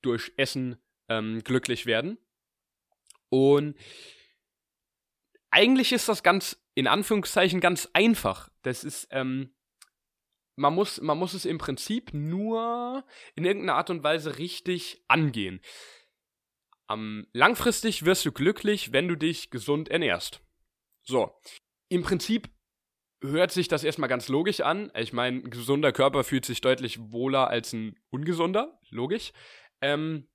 durch 0.00 0.32
Essen 0.38 0.82
ähm, 1.10 1.44
glücklich 1.44 1.84
werden? 1.84 2.16
Und 3.28 3.76
eigentlich 5.50 5.92
ist 5.92 6.08
das 6.08 6.22
ganz, 6.22 6.64
in 6.74 6.86
Anführungszeichen, 6.86 7.60
ganz 7.60 7.90
einfach. 7.92 8.48
Das 8.62 8.82
ist, 8.82 9.08
ähm, 9.10 9.54
man 10.56 10.74
muss, 10.74 11.02
man 11.02 11.18
muss 11.18 11.34
es 11.34 11.44
im 11.44 11.58
Prinzip 11.58 12.14
nur 12.14 13.04
in 13.34 13.44
irgendeiner 13.44 13.74
Art 13.74 13.90
und 13.90 14.02
Weise 14.02 14.38
richtig 14.38 15.04
angehen. 15.06 15.60
Ähm, 16.88 17.26
langfristig 17.34 18.06
wirst 18.06 18.24
du 18.24 18.32
glücklich, 18.32 18.94
wenn 18.94 19.06
du 19.06 19.16
dich 19.16 19.50
gesund 19.50 19.90
ernährst. 19.90 20.40
So. 21.02 21.38
Im 21.90 22.02
Prinzip 22.02 22.55
hört 23.22 23.50
sich 23.50 23.68
das 23.68 23.84
erstmal 23.84 24.08
ganz 24.08 24.28
logisch 24.28 24.60
an. 24.60 24.90
Ich 24.96 25.12
meine, 25.12 25.38
ein 25.38 25.50
gesunder 25.50 25.92
Körper 25.92 26.24
fühlt 26.24 26.44
sich 26.44 26.60
deutlich 26.60 26.98
wohler 27.10 27.48
als 27.48 27.72
ein 27.72 27.96
ungesunder, 28.10 28.78
logisch. 28.90 29.32
Ähm, 29.80 30.28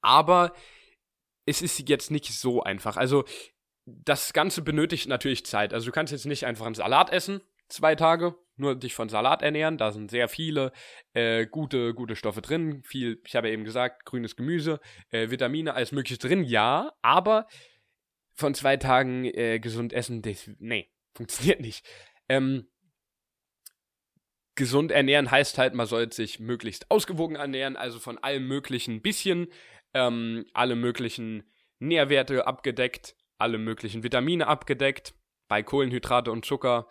aber 0.00 0.52
es 1.46 1.62
ist 1.62 1.88
jetzt 1.88 2.10
nicht 2.10 2.32
so 2.32 2.62
einfach. 2.62 2.96
Also, 2.96 3.24
das 3.84 4.32
Ganze 4.32 4.62
benötigt 4.62 5.08
natürlich 5.08 5.44
Zeit. 5.44 5.74
Also, 5.74 5.86
du 5.86 5.92
kannst 5.92 6.12
jetzt 6.12 6.26
nicht 6.26 6.46
einfach 6.46 6.66
einen 6.66 6.74
Salat 6.74 7.10
essen, 7.10 7.40
zwei 7.68 7.94
Tage, 7.94 8.36
nur 8.56 8.76
dich 8.76 8.94
von 8.94 9.08
Salat 9.08 9.42
ernähren. 9.42 9.78
Da 9.78 9.92
sind 9.92 10.10
sehr 10.10 10.28
viele 10.28 10.72
äh, 11.14 11.46
gute, 11.46 11.94
gute 11.94 12.16
Stoffe 12.16 12.42
drin. 12.42 12.82
Viel, 12.84 13.20
ich 13.26 13.34
habe 13.34 13.48
ja 13.48 13.54
eben 13.54 13.64
gesagt, 13.64 14.04
grünes 14.04 14.36
Gemüse, 14.36 14.80
äh, 15.10 15.30
Vitamine, 15.30 15.74
alles 15.74 15.92
Mögliche 15.92 16.18
drin, 16.18 16.44
ja. 16.44 16.92
Aber 17.02 17.48
von 18.34 18.54
zwei 18.54 18.76
Tagen 18.76 19.24
äh, 19.24 19.58
gesund 19.58 19.92
essen, 19.92 20.22
das, 20.22 20.50
nee, 20.58 20.91
funktioniert 21.14 21.60
nicht. 21.60 21.86
Ähm, 22.28 22.68
gesund 24.54 24.90
ernähren 24.90 25.30
heißt 25.30 25.58
halt, 25.58 25.74
man 25.74 25.86
sollte 25.86 26.14
sich 26.14 26.40
möglichst 26.40 26.90
ausgewogen 26.90 27.36
ernähren, 27.36 27.76
also 27.76 27.98
von 27.98 28.18
allem 28.18 28.46
möglichen 28.46 29.02
bisschen, 29.02 29.48
ähm, 29.94 30.44
alle 30.52 30.76
möglichen 30.76 31.50
Nährwerte 31.78 32.46
abgedeckt, 32.46 33.16
alle 33.38 33.58
möglichen 33.58 34.02
Vitamine 34.02 34.46
abgedeckt. 34.46 35.14
Bei 35.48 35.62
Kohlenhydrate 35.62 36.30
und 36.30 36.46
Zucker 36.46 36.88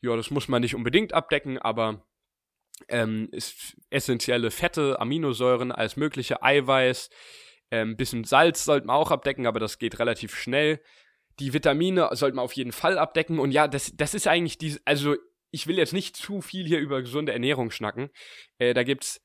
ja, 0.00 0.16
das 0.16 0.30
muss 0.30 0.48
man 0.48 0.62
nicht 0.62 0.74
unbedingt 0.74 1.12
abdecken, 1.12 1.58
aber 1.58 2.06
ähm, 2.88 3.28
ist 3.32 3.76
essentielle 3.90 4.50
Fette, 4.50 5.00
Aminosäuren, 5.00 5.72
alles 5.72 5.96
mögliche, 5.96 6.42
Eiweiß, 6.42 7.10
ein 7.70 7.90
ähm, 7.90 7.96
bisschen 7.96 8.24
Salz 8.24 8.64
sollte 8.64 8.86
man 8.86 8.96
auch 8.96 9.10
abdecken, 9.10 9.46
aber 9.46 9.60
das 9.60 9.78
geht 9.78 9.98
relativ 9.98 10.34
schnell. 10.36 10.80
Die 11.40 11.52
Vitamine 11.52 12.08
sollte 12.12 12.36
man 12.36 12.44
auf 12.44 12.54
jeden 12.54 12.72
Fall 12.72 12.98
abdecken. 12.98 13.38
Und 13.38 13.52
ja, 13.52 13.68
das, 13.68 13.92
das 13.96 14.14
ist 14.14 14.26
eigentlich 14.26 14.58
die, 14.58 14.76
also 14.84 15.16
ich 15.50 15.66
will 15.66 15.78
jetzt 15.78 15.92
nicht 15.92 16.16
zu 16.16 16.40
viel 16.40 16.66
hier 16.66 16.80
über 16.80 17.00
gesunde 17.00 17.32
Ernährung 17.32 17.70
schnacken. 17.70 18.10
Äh, 18.58 18.74
da 18.74 18.82
gibt's 18.82 19.20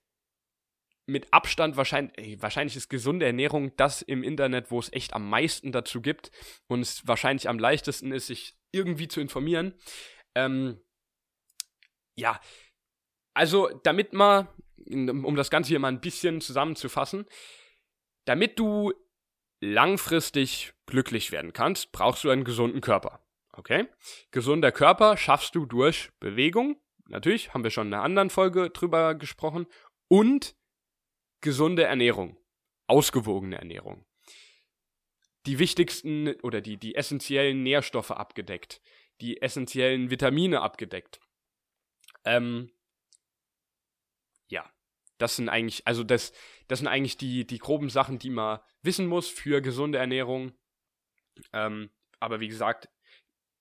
mit 1.06 1.34
Abstand 1.34 1.76
wahrscheinlich, 1.76 2.41
wahrscheinlich 2.41 2.76
ist 2.76 2.89
gesunde 2.89 3.26
Ernährung 3.26 3.76
das 3.76 4.02
im 4.02 4.23
Internet, 4.23 4.71
wo 4.71 4.80
es 4.80 4.91
echt 4.93 5.13
am 5.13 5.30
meisten 5.30 5.71
dazu 5.71 6.02
gibt 6.02 6.32
und 6.67 6.80
es 6.80 7.06
wahrscheinlich 7.06 7.49
am 7.49 7.60
leichtesten 7.60 8.12
ist, 8.12 8.28
sich 8.28 8.56
irgendwie 8.71 9.10
zu 9.10 9.19
informieren. 9.19 9.73
Ähm, 10.36 10.82
ja, 12.17 12.39
also 13.34 13.69
damit 13.84 14.13
man, 14.13 14.47
um 14.88 15.36
das 15.36 15.49
Ganze 15.49 15.69
hier 15.69 15.80
mal 15.80 15.89
ein 15.89 16.02
bisschen 16.02 16.39
zusammenzufassen, 16.39 17.26
damit 18.26 18.60
du 18.60 18.93
langfristig 19.62 20.73
glücklich 20.86 21.32
werden 21.32 21.54
kannst, 21.54 21.91
brauchst 21.91 22.24
du 22.24 22.30
einen 22.30 22.43
gesunden 22.43 22.82
Körper. 22.82 23.26
Okay? 23.52 23.88
Gesunder 24.32 24.72
Körper 24.72 25.17
schaffst 25.17 25.56
du 25.56 25.65
durch 25.65 26.10
Bewegung. 26.19 26.78
Natürlich, 27.08 27.54
haben 27.54 27.63
wir 27.63 27.72
schon 27.72 27.88
in 27.88 27.93
einer 27.93 28.04
anderen 28.04 28.30
Folge 28.30 28.69
drüber 28.69 29.15
gesprochen. 29.15 29.67
Und 30.08 30.56
gesunde 31.41 31.84
Ernährung. 31.84 32.38
Ausgewogene 32.88 33.58
Ernährung. 33.58 34.06
Die 35.46 35.60
wichtigsten 35.60 36.34
oder 36.41 36.62
die, 36.62 36.78
die 36.78 36.96
essentiellen 36.96 37.63
Nährstoffe 37.63 38.12
abgedeckt 38.12 38.82
die 39.22 39.41
essentiellen 39.41 40.10
Vitamine 40.10 40.62
abgedeckt. 40.62 41.19
Ähm, 42.26 42.72
ja, 44.50 44.69
das 45.17 45.36
sind 45.36 45.50
eigentlich, 45.50 45.86
also 45.88 46.04
das, 46.04 46.34
das 46.67 46.80
sind 46.80 46.88
eigentlich 46.88 47.17
die, 47.17 47.46
die 47.46 47.60
groben 47.60 47.89
Sachen, 47.89 48.19
die 48.19 48.30
man 48.30 48.60
wissen 48.82 49.08
muss 49.08 49.30
für 49.30 49.62
gesunde 49.62 49.98
Ernährung. 49.98 50.52
Ähm, 51.52 51.89
aber 52.19 52.39
wie 52.39 52.48
gesagt, 52.48 52.89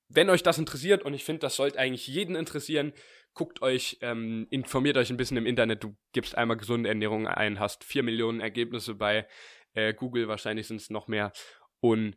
wenn 0.08 0.30
euch 0.30 0.42
das 0.42 0.58
interessiert, 0.58 1.02
und 1.02 1.14
ich 1.14 1.24
finde, 1.24 1.40
das 1.40 1.56
sollte 1.56 1.78
eigentlich 1.78 2.06
jeden 2.06 2.36
interessieren, 2.36 2.92
guckt 3.34 3.62
euch, 3.62 3.98
ähm, 4.02 4.46
informiert 4.50 4.96
euch 4.96 5.10
ein 5.10 5.16
bisschen 5.16 5.38
im 5.38 5.46
Internet. 5.46 5.82
Du 5.82 5.96
gibst 6.12 6.36
einmal 6.36 6.56
gesunde 6.56 6.88
Ernährung 6.88 7.26
ein, 7.26 7.58
hast 7.58 7.84
vier 7.84 8.02
Millionen 8.02 8.40
Ergebnisse 8.40 8.94
bei 8.94 9.26
äh, 9.74 9.94
Google, 9.94 10.28
wahrscheinlich 10.28 10.66
sind 10.66 10.80
es 10.80 10.90
noch 10.90 11.08
mehr. 11.08 11.32
Und 11.80 12.16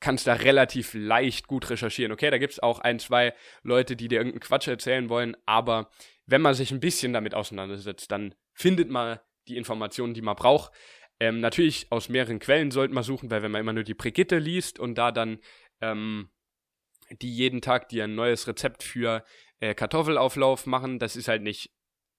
kannst 0.00 0.26
da 0.26 0.34
relativ 0.34 0.92
leicht 0.94 1.46
gut 1.46 1.70
recherchieren. 1.70 2.12
Okay, 2.12 2.30
da 2.30 2.38
gibt 2.38 2.52
es 2.52 2.60
auch 2.60 2.78
ein, 2.78 2.98
zwei 2.98 3.34
Leute, 3.62 3.96
die 3.96 4.08
dir 4.08 4.18
irgendeinen 4.18 4.40
Quatsch 4.40 4.68
erzählen 4.68 5.08
wollen, 5.08 5.36
aber 5.46 5.90
wenn 6.26 6.42
man 6.42 6.54
sich 6.54 6.70
ein 6.70 6.80
bisschen 6.80 7.12
damit 7.12 7.34
auseinandersetzt, 7.34 8.12
dann 8.12 8.34
findet 8.52 8.90
man 8.90 9.18
die 9.48 9.56
Informationen, 9.56 10.14
die 10.14 10.22
man 10.22 10.36
braucht. 10.36 10.72
Ähm, 11.20 11.40
natürlich 11.40 11.86
aus 11.90 12.08
mehreren 12.08 12.38
Quellen 12.38 12.70
sollte 12.70 12.94
man 12.94 13.04
suchen, 13.04 13.30
weil 13.30 13.42
wenn 13.42 13.52
man 13.52 13.60
immer 13.60 13.72
nur 13.72 13.84
die 13.84 13.94
Brigitte 13.94 14.38
liest 14.38 14.78
und 14.78 14.96
da 14.96 15.12
dann 15.12 15.38
ähm, 15.80 16.30
die 17.10 17.34
jeden 17.34 17.60
Tag 17.60 17.88
dir 17.88 18.04
ein 18.04 18.14
neues 18.14 18.46
Rezept 18.48 18.82
für 18.82 19.24
äh, 19.60 19.74
Kartoffelauflauf 19.74 20.66
machen, 20.66 20.98
das 20.98 21.16
ist 21.16 21.28
halt 21.28 21.42
nicht, 21.42 21.70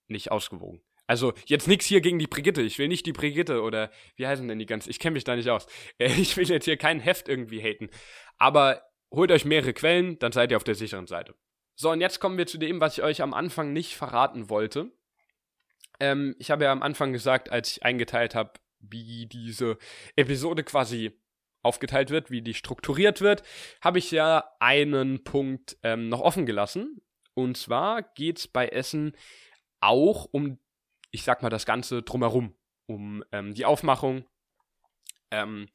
nicht 0.08 0.32
ausgewogen. 0.32 0.82
Also 1.08 1.34
jetzt 1.46 1.68
nichts 1.68 1.86
hier 1.86 2.02
gegen 2.02 2.20
die 2.20 2.28
Brigitte. 2.28 2.62
Ich 2.62 2.80
will 2.80 2.88
nicht 2.88 3.06
die 3.06 3.14
Brigitte 3.14 3.62
oder 3.62 3.92
wie 4.16 4.26
heißen 4.26 4.48
denn 4.48 4.60
die 4.60 4.66
ganz? 4.66 4.88
Ich 4.88 5.00
kenne 5.00 5.14
mich 5.14 5.24
da 5.24 5.36
nicht 5.36 5.50
aus. 5.50 5.68
Äh, 5.98 6.14
ich 6.14 6.36
will 6.38 6.48
jetzt 6.48 6.66
hier 6.66 6.78
kein 6.78 7.00
Heft 7.00 7.30
irgendwie 7.30 7.62
haten. 7.62 7.90
Aber 8.38 8.82
holt 9.12 9.32
euch 9.32 9.46
mehrere 9.46 9.74
Quellen, 9.74 10.20
dann 10.20 10.32
seid 10.32 10.52
ihr 10.52 10.58
auf 10.58 10.64
der 10.64 10.76
sicheren 10.76 11.08
Seite. 11.08 11.36
So, 11.76 11.92
und 11.92 12.02
jetzt 12.02 12.20
kommen 12.20 12.38
wir 12.38 12.48
zu 12.48 12.58
dem, 12.58 12.80
was 12.82 12.98
ich 12.98 13.04
euch 13.04 13.22
am 13.22 13.34
Anfang 13.34 13.74
nicht 13.74 13.96
verraten 13.96 14.50
wollte. 14.50 14.92
Ähm, 16.00 16.36
ich 16.40 16.52
habe 16.52 16.66
ja 16.66 16.72
am 16.72 16.82
Anfang 16.82 17.14
gesagt, 17.14 17.50
als 17.52 17.72
ich 17.72 17.84
eingeteilt 17.84 18.36
habe, 18.36 18.54
wie 18.90 19.28
diese 19.28 19.78
Episode 20.16 20.64
quasi 20.64 21.20
aufgeteilt 21.64 22.10
wird, 22.12 22.30
wie 22.30 22.42
die 22.42 22.54
strukturiert 22.54 23.22
wird, 23.22 23.44
habe 23.82 24.00
ich 24.00 24.12
ja 24.12 24.44
einen 24.60 25.24
Punkt 25.24 25.78
ähm, 25.84 26.10
noch 26.10 26.22
offen 26.22 26.46
gelassen. 26.46 27.02
Und 27.34 27.58
zwar 27.58 28.02
geht 28.02 28.40
es 28.40 28.48
bei 28.48 28.68
Essen 28.68 29.16
auch 29.82 30.26
um 30.32 30.60
ich 31.16 31.24
sag 31.24 31.42
mal, 31.42 31.50
das 31.50 31.66
Ganze 31.66 32.04
drumherum, 32.04 32.54
um 32.88 33.24
ähm, 33.32 33.54
die 33.54 33.64
Aufmachung. 33.64 34.28
Ähm, 35.32 35.70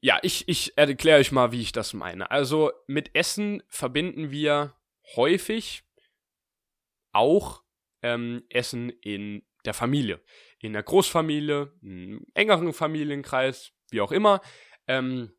ja, 0.00 0.18
ich, 0.22 0.46
ich 0.46 0.76
erkläre 0.76 1.18
euch 1.18 1.32
mal, 1.32 1.52
wie 1.52 1.62
ich 1.62 1.72
das 1.72 1.94
meine. 1.94 2.30
Also 2.30 2.70
mit 2.86 3.14
Essen 3.14 3.62
verbinden 3.68 4.30
wir 4.30 4.76
häufig 5.16 5.84
auch 7.12 7.62
ähm, 8.02 8.44
Essen 8.50 8.90
in 8.90 9.42
der 9.64 9.72
Familie. 9.72 10.20
In 10.60 10.72
der 10.72 10.82
Großfamilie, 10.82 11.72
einem 11.82 12.24
engeren 12.34 12.72
Familienkreis, 12.72 13.72
wie 13.90 14.00
auch 14.00 14.12
immer. 14.12 14.40
Ähm, 14.86 15.32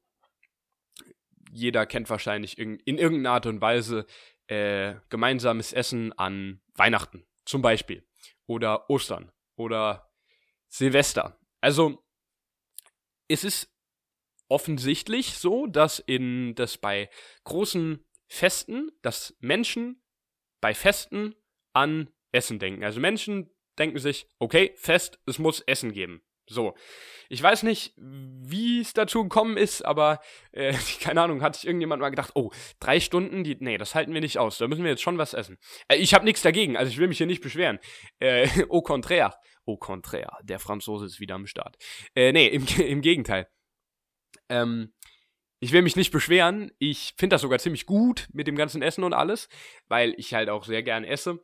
jeder 1.51 1.85
kennt 1.85 2.09
wahrscheinlich 2.09 2.57
in, 2.57 2.79
in, 2.79 2.97
irgendeiner 2.97 3.31
Art 3.31 3.45
und 3.45 3.61
Weise 3.61 4.05
äh, 4.47 4.95
gemeinsames 5.09 5.73
Essen 5.73 6.13
an 6.13 6.61
Weihnachten, 6.75 7.25
zum 7.45 7.61
Beispiel 7.61 8.07
oder 8.45 8.89
Ostern 8.89 9.31
oder 9.55 10.11
Silvester. 10.69 11.39
Also 11.61 12.03
es 13.27 13.43
ist 13.43 13.73
offensichtlich 14.49 15.37
so, 15.37 15.67
dass 15.67 15.99
in 15.99 16.55
dass 16.55 16.77
bei 16.77 17.09
großen 17.43 18.05
Festen, 18.27 18.91
dass 19.01 19.35
Menschen 19.39 20.01
bei 20.61 20.73
Festen 20.73 21.35
an 21.73 22.09
Essen 22.31 22.59
denken. 22.59 22.83
Also 22.83 22.99
Menschen 22.99 23.49
denken 23.79 23.99
sich, 23.99 24.27
okay, 24.39 24.73
Fest, 24.75 25.19
es 25.25 25.39
muss 25.39 25.61
Essen 25.61 25.91
geben. 25.91 26.21
So. 26.49 26.75
Ich 27.29 27.43
weiß 27.43 27.63
nicht, 27.63 27.93
wie 27.97 28.79
es 28.79 28.93
dazu 28.93 29.23
gekommen 29.23 29.57
ist, 29.57 29.81
aber 29.81 30.21
äh, 30.53 30.73
keine 31.01 31.21
Ahnung, 31.21 31.41
hat 31.41 31.55
sich 31.55 31.67
irgendjemand 31.67 32.01
mal 32.01 32.09
gedacht, 32.09 32.31
oh, 32.35 32.51
drei 32.79 32.99
Stunden, 32.99 33.43
die, 33.43 33.57
nee, 33.59 33.77
das 33.77 33.95
halten 33.95 34.13
wir 34.13 34.21
nicht 34.21 34.37
aus, 34.37 34.57
da 34.57 34.67
müssen 34.67 34.83
wir 34.83 34.91
jetzt 34.91 35.01
schon 35.01 35.17
was 35.17 35.33
essen. 35.33 35.57
Äh, 35.89 35.97
ich 35.97 36.13
habe 36.13 36.25
nichts 36.25 36.41
dagegen, 36.41 36.77
also 36.77 36.89
ich 36.89 36.97
will 36.97 37.09
mich 37.09 37.17
hier 37.17 37.27
nicht 37.27 37.41
beschweren. 37.41 37.79
Äh, 38.19 38.47
au 38.69 38.81
contraire, 38.81 39.35
au 39.65 39.75
contraire, 39.75 40.37
der 40.43 40.59
Franzose 40.59 41.05
ist 41.05 41.19
wieder 41.19 41.35
am 41.35 41.47
Start. 41.47 41.77
Äh, 42.15 42.31
nee, 42.31 42.47
im, 42.47 42.65
im 42.77 43.01
Gegenteil. 43.01 43.47
Ähm, 44.49 44.93
ich 45.59 45.71
will 45.71 45.81
mich 45.81 45.95
nicht 45.95 46.11
beschweren. 46.11 46.71
Ich 46.77 47.15
finde 47.17 47.33
das 47.33 47.41
sogar 47.41 47.57
ziemlich 47.59 47.87
gut 47.87 48.27
mit 48.31 48.47
dem 48.47 48.55
ganzen 48.55 48.83
Essen 48.83 49.03
und 49.03 49.13
alles, 49.13 49.49
weil 49.87 50.13
ich 50.17 50.33
halt 50.33 50.49
auch 50.49 50.63
sehr 50.63 50.83
gern 50.83 51.03
esse. 51.03 51.41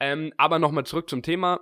Ähm, 0.00 0.32
aber 0.36 0.58
nochmal 0.58 0.86
zurück 0.86 1.10
zum 1.10 1.22
Thema. 1.22 1.60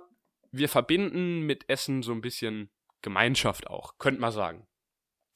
Wir 0.51 0.69
verbinden 0.69 1.41
mit 1.41 1.69
Essen 1.69 2.03
so 2.03 2.11
ein 2.11 2.21
bisschen 2.21 2.71
Gemeinschaft 3.01 3.67
auch, 3.67 3.97
könnte 3.97 4.21
man 4.21 4.31
sagen. 4.31 4.67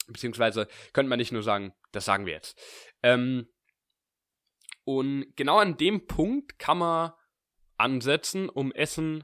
Beziehungsweise 0.07 0.67
könnte 0.93 1.09
man 1.09 1.19
nicht 1.19 1.31
nur 1.31 1.43
sagen, 1.43 1.73
das 1.91 2.05
sagen 2.05 2.25
wir 2.25 2.33
jetzt. 2.33 2.59
Ähm, 3.03 3.47
und 4.83 5.35
genau 5.35 5.59
an 5.59 5.77
dem 5.77 6.07
Punkt 6.07 6.57
kann 6.59 6.79
man 6.79 7.11
ansetzen, 7.77 8.49
um 8.49 8.71
Essen 8.71 9.23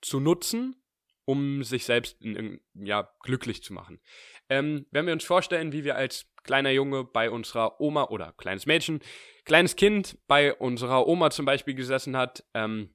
zu 0.00 0.20
nutzen, 0.20 0.82
um 1.24 1.62
sich 1.62 1.84
selbst 1.84 2.20
in, 2.22 2.60
ja, 2.74 3.10
glücklich 3.20 3.62
zu 3.62 3.74
machen. 3.74 4.00
Ähm, 4.48 4.86
wenn 4.90 5.06
wir 5.06 5.12
uns 5.12 5.24
vorstellen, 5.24 5.72
wie 5.72 5.84
wir 5.84 5.96
als 5.96 6.32
kleiner 6.42 6.70
Junge 6.70 7.04
bei 7.04 7.30
unserer 7.30 7.80
Oma 7.80 8.04
oder 8.04 8.32
kleines 8.32 8.64
Mädchen, 8.64 9.00
kleines 9.44 9.76
Kind 9.76 10.18
bei 10.26 10.54
unserer 10.54 11.06
Oma 11.06 11.30
zum 11.30 11.44
Beispiel 11.44 11.74
gesessen 11.74 12.16
hat, 12.16 12.44
ähm, 12.54 12.94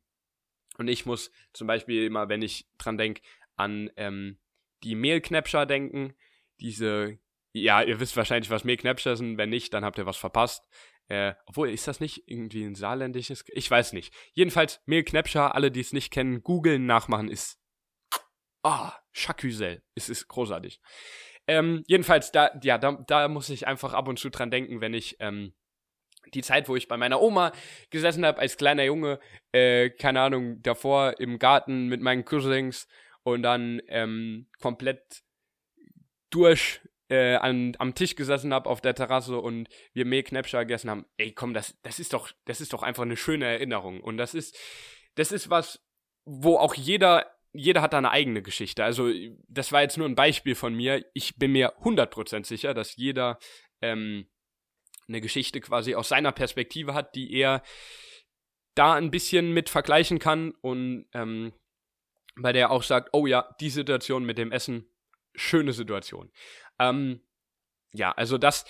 und 0.78 0.88
ich 0.88 1.06
muss 1.06 1.32
zum 1.54 1.68
Beispiel 1.68 2.06
immer, 2.06 2.30
wenn 2.30 2.42
ich 2.42 2.68
dran 2.78 2.98
denke, 2.98 3.22
an 3.56 3.92
ähm, 3.96 4.40
die 4.84 4.96
Mehlknäpscher 4.96 5.66
denken. 5.66 6.14
Diese, 6.60 7.18
ja, 7.52 7.82
ihr 7.82 8.00
wisst 8.00 8.18
wahrscheinlich, 8.18 8.50
was 8.50 8.64
Mehlknäpscher 8.64 9.16
sind. 9.16 9.38
Wenn 9.38 9.50
nicht, 9.50 9.74
dann 9.74 9.86
habt 9.86 9.98
ihr 9.98 10.06
was 10.06 10.18
verpasst. 10.18 10.68
Äh, 11.10 11.34
obwohl, 11.46 11.70
ist 11.70 11.88
das 11.88 12.00
nicht 12.00 12.24
irgendwie 12.28 12.64
ein 12.64 12.76
saarländisches? 12.76 13.44
Ich 13.50 13.70
weiß 13.70 13.94
nicht. 13.94 14.14
Jedenfalls, 14.34 14.82
Mehlknäpscher, 14.86 15.54
alle, 15.54 15.72
die 15.72 15.82
es 15.82 15.94
nicht 15.94 16.12
kennen, 16.12 16.44
googeln, 16.44 16.86
nachmachen 16.86 17.30
ist. 17.30 17.60
Ah, 18.64 18.94
Chacusel. 19.12 19.84
Es 19.96 20.10
ist 20.10 20.28
großartig. 20.28 20.80
Ähm, 21.48 21.84
jedenfalls, 21.88 22.32
da, 22.32 22.58
ja, 22.64 22.78
da, 22.78 22.94
da 22.94 23.28
muss 23.28 23.50
ich 23.50 23.68
einfach 23.68 23.94
ab 23.94 24.08
und 24.08 24.18
zu 24.18 24.30
dran 24.30 24.50
denken, 24.50 24.80
wenn 24.80 24.94
ich, 24.94 25.18
ähm, 25.20 25.54
die 26.34 26.42
Zeit, 26.42 26.70
wo 26.70 26.76
ich 26.76 26.88
bei 26.88 26.98
meiner 26.98 27.22
Oma 27.22 27.52
gesessen 27.90 28.26
habe 28.26 28.40
als 28.40 28.58
kleiner 28.58 28.84
Junge, 28.84 29.20
äh, 29.52 29.90
keine 29.90 30.22
Ahnung, 30.22 30.62
davor 30.62 31.20
im 31.20 31.40
Garten 31.40 31.88
mit 31.88 32.02
meinen 32.02 32.26
Cousins 32.26 32.88
und 33.24 33.44
dann 33.44 33.82
ähm, 33.88 34.48
komplett 34.60 35.24
durch 36.30 36.82
äh, 37.10 37.36
an, 37.36 37.76
am 37.80 37.94
Tisch 37.94 38.16
gesessen 38.16 38.54
habe 38.54 38.70
auf 38.70 38.82
der 38.82 38.96
Terrasse 38.96 39.38
und 39.38 39.70
wir 39.94 40.06
Mehlknäpscher 40.06 40.66
gegessen 40.66 40.90
haben. 40.90 41.06
Ey, 41.18 41.32
komm, 41.32 41.54
das, 41.54 41.78
das 41.84 42.00
ist 42.00 42.14
doch, 42.14 42.32
das 42.46 42.62
ist 42.62 42.74
doch 42.74 42.84
einfach 42.84 43.04
eine 43.04 43.18
schöne 43.18 43.46
Erinnerung. 43.46 44.02
Und 44.02 44.18
das 44.18 44.34
ist, 44.34 44.58
das 45.16 45.32
ist 45.32 45.50
was, 45.50 45.80
wo 46.26 46.58
auch 46.58 46.74
jeder, 46.74 47.32
jeder 47.52 47.82
hat 47.82 47.94
da 47.94 48.00
eine 48.00 48.12
eigene 48.12 48.42
Geschichte. 48.42 48.84
Also, 48.84 49.12
das 49.48 49.72
war 49.72 49.82
jetzt 49.82 49.98
nur 49.98 50.08
ein 50.08 50.16
Beispiel 50.16 50.56
von 50.56 50.74
mir. 50.74 51.06
Ich 51.14 51.36
bin 51.36 51.52
mir 51.52 51.78
100% 51.84 52.46
sicher, 52.46 52.74
dass 52.74 52.96
jeder 52.96 53.38
ähm, 53.82 54.28
eine 55.08 55.22
Geschichte 55.22 55.62
quasi 55.62 55.96
aus 55.96 56.10
seiner 56.10 56.32
Perspektive 56.32 56.94
hat, 56.94 57.16
die 57.16 57.34
er 57.34 57.64
da 58.76 58.94
ein 58.94 59.12
bisschen 59.12 59.54
mit 59.54 59.70
vergleichen 59.70 60.20
kann 60.20 60.52
und 60.62 61.06
ähm, 61.14 61.54
bei 62.36 62.52
der 62.52 62.72
auch 62.72 62.84
sagt, 62.84 63.10
oh 63.14 63.28
ja, 63.28 63.56
die 63.60 63.70
Situation 63.70 64.26
mit 64.26 64.38
dem 64.38 64.52
Essen, 64.52 64.88
schöne 65.36 65.74
Situation. 65.74 66.32
Ähm, 66.80 67.22
ja, 67.94 68.12
also 68.12 68.38
das 68.38 68.66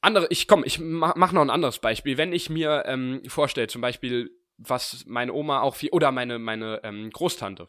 andere, 0.00 0.26
ich 0.30 0.48
komm, 0.48 0.64
ich 0.64 0.78
mach, 0.78 1.14
mach 1.16 1.32
noch 1.32 1.42
ein 1.42 1.50
anderes 1.50 1.78
Beispiel. 1.78 2.18
Wenn 2.18 2.32
ich 2.32 2.50
mir 2.50 2.84
ähm, 2.86 3.22
vorstelle, 3.26 3.68
zum 3.68 3.80
Beispiel, 3.80 4.30
was 4.56 5.04
meine 5.06 5.32
Oma 5.32 5.60
auch 5.60 5.76
viel, 5.76 5.90
oder 5.90 6.12
meine, 6.12 6.38
meine 6.38 6.80
ähm, 6.84 7.10
Großtante, 7.10 7.68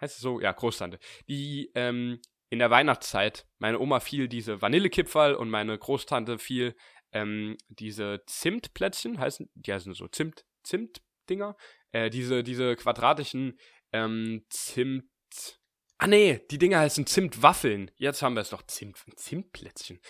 heißt 0.00 0.16
es 0.16 0.22
so? 0.22 0.40
Ja, 0.40 0.52
Großtante, 0.52 0.98
die 1.28 1.70
ähm, 1.74 2.20
in 2.50 2.58
der 2.58 2.70
Weihnachtszeit, 2.70 3.46
meine 3.58 3.80
Oma 3.80 4.00
fiel 4.00 4.28
diese 4.28 4.62
Vanillekipferl 4.62 5.34
und 5.34 5.50
meine 5.50 5.76
Großtante 5.76 6.38
fiel 6.38 6.76
ähm, 7.14 7.56
diese 7.68 8.22
Zimtplätzchen, 8.26 9.18
heißen, 9.18 9.48
die 9.54 9.72
heißen 9.72 9.94
so 9.94 10.08
Zimt, 10.08 10.44
Zimtdinger, 10.64 11.56
äh, 11.92 12.10
diese, 12.10 12.42
diese 12.42 12.76
quadratischen 12.76 13.58
ähm, 13.92 14.44
Zimt. 14.50 15.08
Ah 15.96 16.08
nee, 16.08 16.40
die 16.50 16.58
Dinger 16.58 16.80
heißen 16.80 17.06
Zimtwaffeln. 17.06 17.90
Jetzt 17.96 18.20
haben 18.20 18.34
wir 18.34 18.40
es 18.40 18.50
doch. 18.50 18.62
Zimt, 18.66 18.98
Zimtplätzchen. 19.16 20.00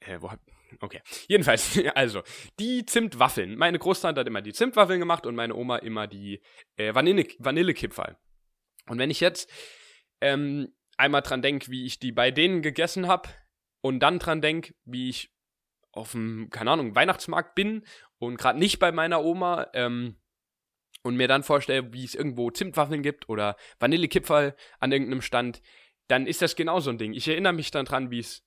Äh, 0.00 0.20
wo 0.20 0.30
hab. 0.30 0.40
Okay. 0.80 1.02
Jedenfalls, 1.28 1.78
also, 1.94 2.22
die 2.58 2.86
Zimtwaffeln. 2.86 3.56
Meine 3.56 3.78
Großtante 3.78 4.20
hat 4.20 4.28
immer 4.28 4.40
die 4.40 4.52
Zimtwaffeln 4.52 5.00
gemacht 5.00 5.26
und 5.26 5.34
meine 5.34 5.54
Oma 5.54 5.76
immer 5.78 6.06
die 6.06 6.40
äh, 6.76 6.94
Vanille, 6.94 7.26
Vanillekipferl. 7.38 8.16
Und 8.86 8.98
wenn 8.98 9.10
ich 9.10 9.20
jetzt 9.20 9.50
ähm, 10.20 10.72
einmal 10.96 11.22
dran 11.22 11.42
denke, 11.42 11.70
wie 11.70 11.84
ich 11.84 11.98
die 11.98 12.12
bei 12.12 12.30
denen 12.30 12.62
gegessen 12.62 13.08
habe 13.08 13.28
und 13.80 14.00
dann 14.00 14.20
dran 14.20 14.40
denke, 14.40 14.74
wie 14.84 15.08
ich 15.08 15.32
auf 15.92 16.12
dem, 16.12 16.48
keine 16.50 16.70
Ahnung, 16.72 16.94
Weihnachtsmarkt 16.94 17.54
bin 17.54 17.84
und 18.18 18.36
gerade 18.36 18.58
nicht 18.58 18.78
bei 18.78 18.92
meiner 18.92 19.22
Oma, 19.22 19.68
ähm, 19.74 20.16
und 21.02 21.16
mir 21.16 21.28
dann 21.28 21.42
vorstelle, 21.42 21.92
wie 21.92 22.04
es 22.04 22.14
irgendwo 22.14 22.50
Zimtwaffeln 22.50 23.02
gibt 23.02 23.28
oder 23.28 23.56
Vanillekipferl 23.80 24.54
an 24.78 24.92
irgendeinem 24.92 25.22
Stand, 25.22 25.62
dann 26.08 26.26
ist 26.26 26.42
das 26.42 26.56
genau 26.56 26.80
so 26.80 26.90
ein 26.90 26.98
Ding. 26.98 27.12
Ich 27.12 27.28
erinnere 27.28 27.52
mich 27.52 27.70
dann 27.70 27.84
dran, 27.84 28.10
wie 28.10 28.20
es 28.20 28.44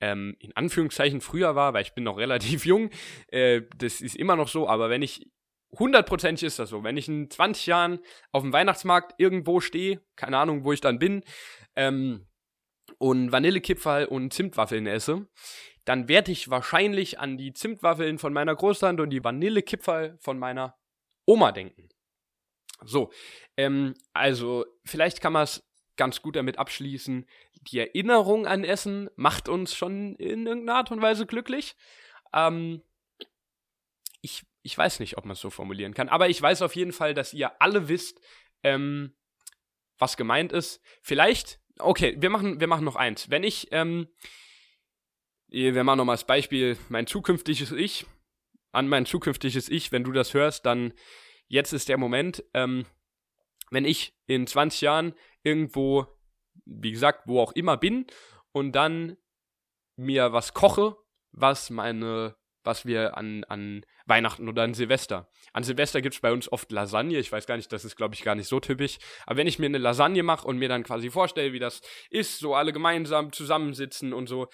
ähm, 0.00 0.36
in 0.38 0.54
Anführungszeichen 0.56 1.20
früher 1.20 1.54
war, 1.54 1.72
weil 1.72 1.82
ich 1.82 1.94
bin 1.94 2.04
noch 2.04 2.18
relativ 2.18 2.66
jung. 2.66 2.90
Äh, 3.28 3.62
das 3.76 4.00
ist 4.00 4.16
immer 4.16 4.36
noch 4.36 4.48
so, 4.48 4.68
aber 4.68 4.90
wenn 4.90 5.02
ich 5.02 5.30
hundertprozentig 5.78 6.46
ist 6.46 6.58
das 6.58 6.70
so. 6.70 6.84
Wenn 6.84 6.96
ich 6.96 7.08
in 7.08 7.30
20 7.30 7.66
Jahren 7.66 7.98
auf 8.30 8.42
dem 8.42 8.52
Weihnachtsmarkt 8.52 9.14
irgendwo 9.18 9.60
stehe, 9.60 10.00
keine 10.14 10.38
Ahnung, 10.38 10.64
wo 10.64 10.72
ich 10.72 10.80
dann 10.80 10.98
bin, 10.98 11.24
ähm, 11.74 12.26
und 13.04 13.32
Vanillekipferl 13.32 14.06
und 14.06 14.32
Zimtwaffeln 14.32 14.86
esse, 14.86 15.28
dann 15.84 16.08
werde 16.08 16.32
ich 16.32 16.48
wahrscheinlich 16.48 17.18
an 17.18 17.36
die 17.36 17.52
Zimtwaffeln 17.52 18.18
von 18.18 18.32
meiner 18.32 18.56
Großtante 18.56 19.02
und 19.02 19.10
die 19.10 19.22
Vanillekipferl 19.22 20.16
von 20.22 20.38
meiner 20.38 20.78
Oma 21.26 21.52
denken. 21.52 21.90
So, 22.82 23.12
ähm, 23.58 23.92
also 24.14 24.64
vielleicht 24.86 25.20
kann 25.20 25.34
man 25.34 25.42
es 25.42 25.68
ganz 25.96 26.22
gut 26.22 26.36
damit 26.36 26.58
abschließen. 26.58 27.26
Die 27.60 27.78
Erinnerung 27.78 28.46
an 28.46 28.64
Essen 28.64 29.10
macht 29.16 29.50
uns 29.50 29.74
schon 29.74 30.16
in 30.16 30.46
irgendeiner 30.46 30.78
Art 30.78 30.90
und 30.90 31.02
Weise 31.02 31.26
glücklich. 31.26 31.76
Ähm, 32.32 32.82
ich, 34.22 34.46
ich 34.62 34.78
weiß 34.78 35.00
nicht, 35.00 35.18
ob 35.18 35.26
man 35.26 35.34
es 35.34 35.40
so 35.40 35.50
formulieren 35.50 35.92
kann, 35.92 36.08
aber 36.08 36.30
ich 36.30 36.40
weiß 36.40 36.62
auf 36.62 36.74
jeden 36.74 36.92
Fall, 36.92 37.12
dass 37.12 37.34
ihr 37.34 37.60
alle 37.60 37.88
wisst, 37.88 38.22
ähm, 38.62 39.14
was 39.98 40.16
gemeint 40.16 40.52
ist. 40.52 40.80
Vielleicht, 41.02 41.60
okay, 41.78 42.16
wir 42.18 42.30
machen, 42.30 42.60
wir 42.60 42.66
machen 42.66 42.84
noch 42.84 42.96
eins. 42.96 43.30
Wenn 43.30 43.42
ich, 43.42 43.68
ähm, 43.70 44.08
wir 45.48 45.84
machen 45.84 45.98
nochmal 45.98 46.14
das 46.14 46.26
Beispiel, 46.26 46.76
mein 46.88 47.06
zukünftiges 47.06 47.72
Ich, 47.72 48.06
an 48.72 48.88
mein 48.88 49.06
zukünftiges 49.06 49.68
Ich, 49.68 49.92
wenn 49.92 50.04
du 50.04 50.12
das 50.12 50.34
hörst, 50.34 50.66
dann 50.66 50.92
jetzt 51.48 51.72
ist 51.72 51.88
der 51.88 51.98
Moment, 51.98 52.44
ähm, 52.54 52.86
wenn 53.70 53.84
ich 53.84 54.16
in 54.26 54.46
20 54.46 54.80
Jahren 54.80 55.14
irgendwo, 55.42 56.06
wie 56.64 56.92
gesagt, 56.92 57.22
wo 57.26 57.40
auch 57.40 57.52
immer 57.52 57.76
bin 57.76 58.06
und 58.52 58.72
dann 58.72 59.16
mir 59.96 60.32
was 60.32 60.54
koche, 60.54 60.96
was 61.32 61.70
meine, 61.70 62.36
was 62.64 62.86
wir 62.86 63.16
an, 63.16 63.44
an 63.44 63.84
Weihnachten 64.06 64.48
oder 64.48 64.62
an 64.62 64.74
Silvester. 64.74 65.30
An 65.52 65.64
Silvester 65.64 66.00
gibt 66.02 66.14
es 66.14 66.20
bei 66.20 66.32
uns 66.32 66.50
oft 66.50 66.70
Lasagne. 66.72 67.18
Ich 67.18 67.30
weiß 67.30 67.46
gar 67.46 67.56
nicht, 67.56 67.72
das 67.72 67.84
ist, 67.84 67.96
glaube 67.96 68.14
ich, 68.14 68.22
gar 68.22 68.34
nicht 68.34 68.48
so 68.48 68.60
typisch. 68.60 68.98
Aber 69.26 69.36
wenn 69.36 69.46
ich 69.46 69.58
mir 69.58 69.66
eine 69.66 69.78
Lasagne 69.78 70.22
mache 70.22 70.46
und 70.46 70.58
mir 70.58 70.68
dann 70.68 70.82
quasi 70.82 71.10
vorstelle, 71.10 71.52
wie 71.52 71.58
das 71.58 71.82
ist, 72.10 72.38
so 72.38 72.54
alle 72.54 72.72
gemeinsam 72.72 73.32
zusammensitzen 73.32 74.12
und 74.12 74.28
so, 74.28 74.48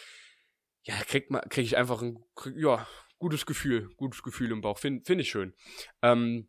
ja, 0.82 0.94
krieg, 1.06 1.28
krieg 1.50 1.64
ich 1.64 1.76
einfach 1.76 2.02
ein, 2.02 2.22
ja, 2.56 2.86
gutes 3.18 3.46
Gefühl, 3.46 3.90
gutes 3.96 4.22
Gefühl 4.22 4.50
im 4.50 4.60
Bauch. 4.60 4.78
Finde 4.78 5.04
find 5.04 5.20
ich 5.20 5.30
schön. 5.30 5.54
Ähm, 6.02 6.48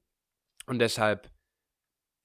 und 0.65 0.79
deshalb, 0.79 1.29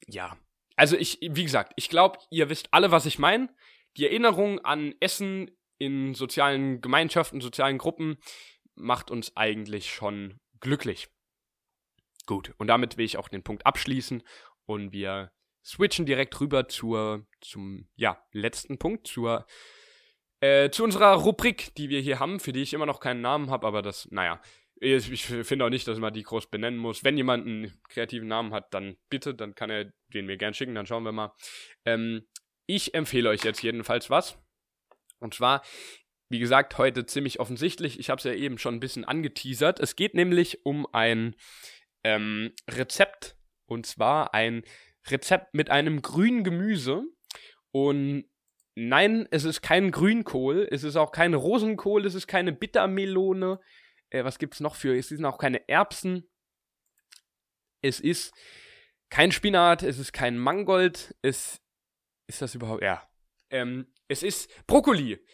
ja. 0.07 0.39
Also 0.77 0.97
ich, 0.97 1.19
wie 1.21 1.45
gesagt, 1.45 1.73
ich 1.77 1.89
glaube, 1.89 2.19
ihr 2.31 2.49
wisst 2.49 2.69
alle, 2.73 2.91
was 2.91 3.07
ich 3.07 3.19
meine. 3.19 3.49
Die 3.97 4.05
Erinnerung 4.05 4.59
an 4.61 4.95
Essen 5.01 5.51
in 5.79 6.15
sozialen 6.15 6.81
Gemeinschaften, 6.81 7.41
sozialen 7.41 7.79
Gruppen 7.79 8.19
macht 8.77 9.11
uns 9.11 9.37
eigentlich 9.37 9.93
schon 9.93 10.39
glücklich. 10.61 11.09
Gut, 12.27 12.55
und 12.59 12.67
damit 12.69 12.97
will 12.97 13.05
ich 13.05 13.19
auch 13.19 13.29
den 13.29 13.43
Punkt 13.43 13.67
abschließen 13.67 14.23
und 14.67 14.93
wir 14.93 15.33
switchen 15.65 16.07
direkt 16.07 16.41
rüber 16.41 16.69
zur, 16.69 17.27
zum, 17.41 17.89
ja, 17.97 18.23
letzten 18.33 18.79
Punkt, 18.79 19.07
zur, 19.07 19.47
äh, 20.41 20.71
zu 20.71 20.85
unserer 20.85 21.15
Rubrik, 21.15 21.75
die 21.77 21.89
wir 21.89 22.01
hier 22.01 22.21
haben, 22.21 22.41
für 22.41 22.53
die 22.53 22.63
ich 22.63 22.73
immer 22.73 22.87
noch 22.87 23.01
keinen 23.01 23.21
Namen 23.21 23.51
habe, 23.51 23.67
aber 23.67 23.83
das, 23.83 24.09
naja, 24.11 24.41
ich 24.79 25.25
finde 25.25 25.65
auch 25.65 25.71
nicht, 25.71 25.89
dass 25.89 25.99
man 25.99 26.13
die 26.13 26.23
groß 26.23 26.51
benennen 26.51 26.79
muss. 26.79 27.03
Wenn 27.03 27.17
jemand 27.17 27.47
einen 27.47 27.81
kreativen 27.89 28.29
Namen 28.29 28.53
hat, 28.53 28.75
dann 28.75 28.97
bitte, 29.09 29.35
dann 29.35 29.55
kann 29.55 29.71
er 29.71 29.91
den 30.13 30.27
mir 30.27 30.37
gern 30.37 30.53
schicken, 30.53 30.75
dann 30.75 30.87
schauen 30.87 31.05
wir 31.05 31.13
mal. 31.13 31.35
Ähm, 31.87 32.27
ich 32.67 32.93
empfehle 32.93 33.31
euch 33.31 33.43
jetzt 33.43 33.63
jedenfalls 33.63 34.11
was. 34.11 34.39
Und 35.19 35.33
zwar, 35.33 35.63
wie 36.29 36.39
gesagt, 36.39 36.79
heute 36.79 37.07
ziemlich 37.07 37.41
offensichtlich. 37.41 37.99
Ich 38.01 38.11
habe 38.11 38.19
es 38.19 38.25
ja 38.25 38.33
eben 38.33 38.59
schon 38.59 38.75
ein 38.75 38.81
bisschen 38.81 39.05
angeteasert. 39.05 39.81
Es 39.81 39.97
geht 39.97 40.15
nämlich 40.15 40.65
um 40.65 40.87
ein 40.93 41.37
ähm, 42.05 42.53
Rezept. 42.69 43.37
Und 43.67 43.87
zwar 43.87 44.35
ein 44.35 44.63
Rezept 45.09 45.55
mit 45.55 45.71
einem 45.71 46.03
grünen 46.03 46.45
Gemüse. 46.45 47.05
Und 47.71 48.25
nein, 48.75 49.27
es 49.31 49.45
ist 49.45 49.63
kein 49.63 49.91
Grünkohl. 49.91 50.69
Es 50.71 50.85
ist 50.85 50.97
auch 50.97 51.13
keine 51.13 51.37
Rosenkohl. 51.37 52.07
Es 52.07 52.15
ist 52.15 52.27
keine 52.27 52.53
Bittermelone. 52.53 53.61
Äh, 54.11 54.25
was 54.25 54.39
gibt 54.39 54.55
es 54.55 54.61
noch 54.61 54.75
für? 54.75 54.97
Es 54.97 55.09
sind 55.09 55.25
auch 55.25 55.39
keine 55.39 55.69
Erbsen. 55.69 56.29
Es 57.83 58.01
ist 58.01 58.35
kein 59.11 59.31
Spinat. 59.31 59.83
Es 59.83 59.99
ist 59.99 60.13
kein 60.13 60.39
Mangold. 60.39 61.15
Es 61.23 61.61
ist 62.27 62.43
das 62.43 62.55
überhaupt? 62.57 62.83
Ja. 62.83 63.09
Ähm, 63.51 63.93
es 64.09 64.25
ist 64.25 64.51
Brokkoli. 64.67 65.25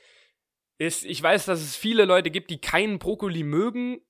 Es, 0.83 1.05
ich 1.05 1.23
weiß, 1.23 1.47
dass 1.47 1.61
es 1.61 1.77
viele 1.77 2.05
Leute 2.05 2.31
gibt, 2.31 2.51
die 2.51 2.61
keinen 2.61 2.99
Brokkoli 2.99 3.45
mögen. 3.45 4.01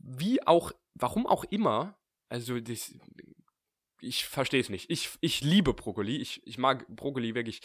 Wie 0.00 0.46
auch, 0.46 0.72
warum 0.94 1.26
auch 1.26 1.44
immer. 1.44 1.98
Also, 2.30 2.58
das, 2.58 2.94
ich 4.00 4.24
verstehe 4.24 4.60
es 4.60 4.70
nicht. 4.70 4.90
Ich, 4.90 5.10
ich 5.20 5.42
liebe 5.42 5.74
Brokkoli. 5.74 6.16
Ich, 6.16 6.40
ich 6.46 6.56
mag 6.56 6.86
Brokkoli 6.88 7.34
wirklich 7.34 7.60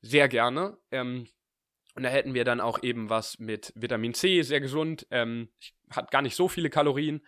sehr 0.00 0.28
gerne. 0.28 0.78
Ähm, 0.92 1.26
und 1.94 2.04
da 2.04 2.08
hätten 2.08 2.34
wir 2.34 2.44
dann 2.44 2.60
auch 2.60 2.82
eben 2.82 3.10
was 3.10 3.38
mit 3.38 3.72
Vitamin 3.74 4.14
C, 4.14 4.42
sehr 4.42 4.60
gesund. 4.60 5.06
Ähm, 5.10 5.48
hat 5.90 6.12
gar 6.12 6.22
nicht 6.22 6.36
so 6.36 6.46
viele 6.46 6.70
Kalorien. 6.70 7.26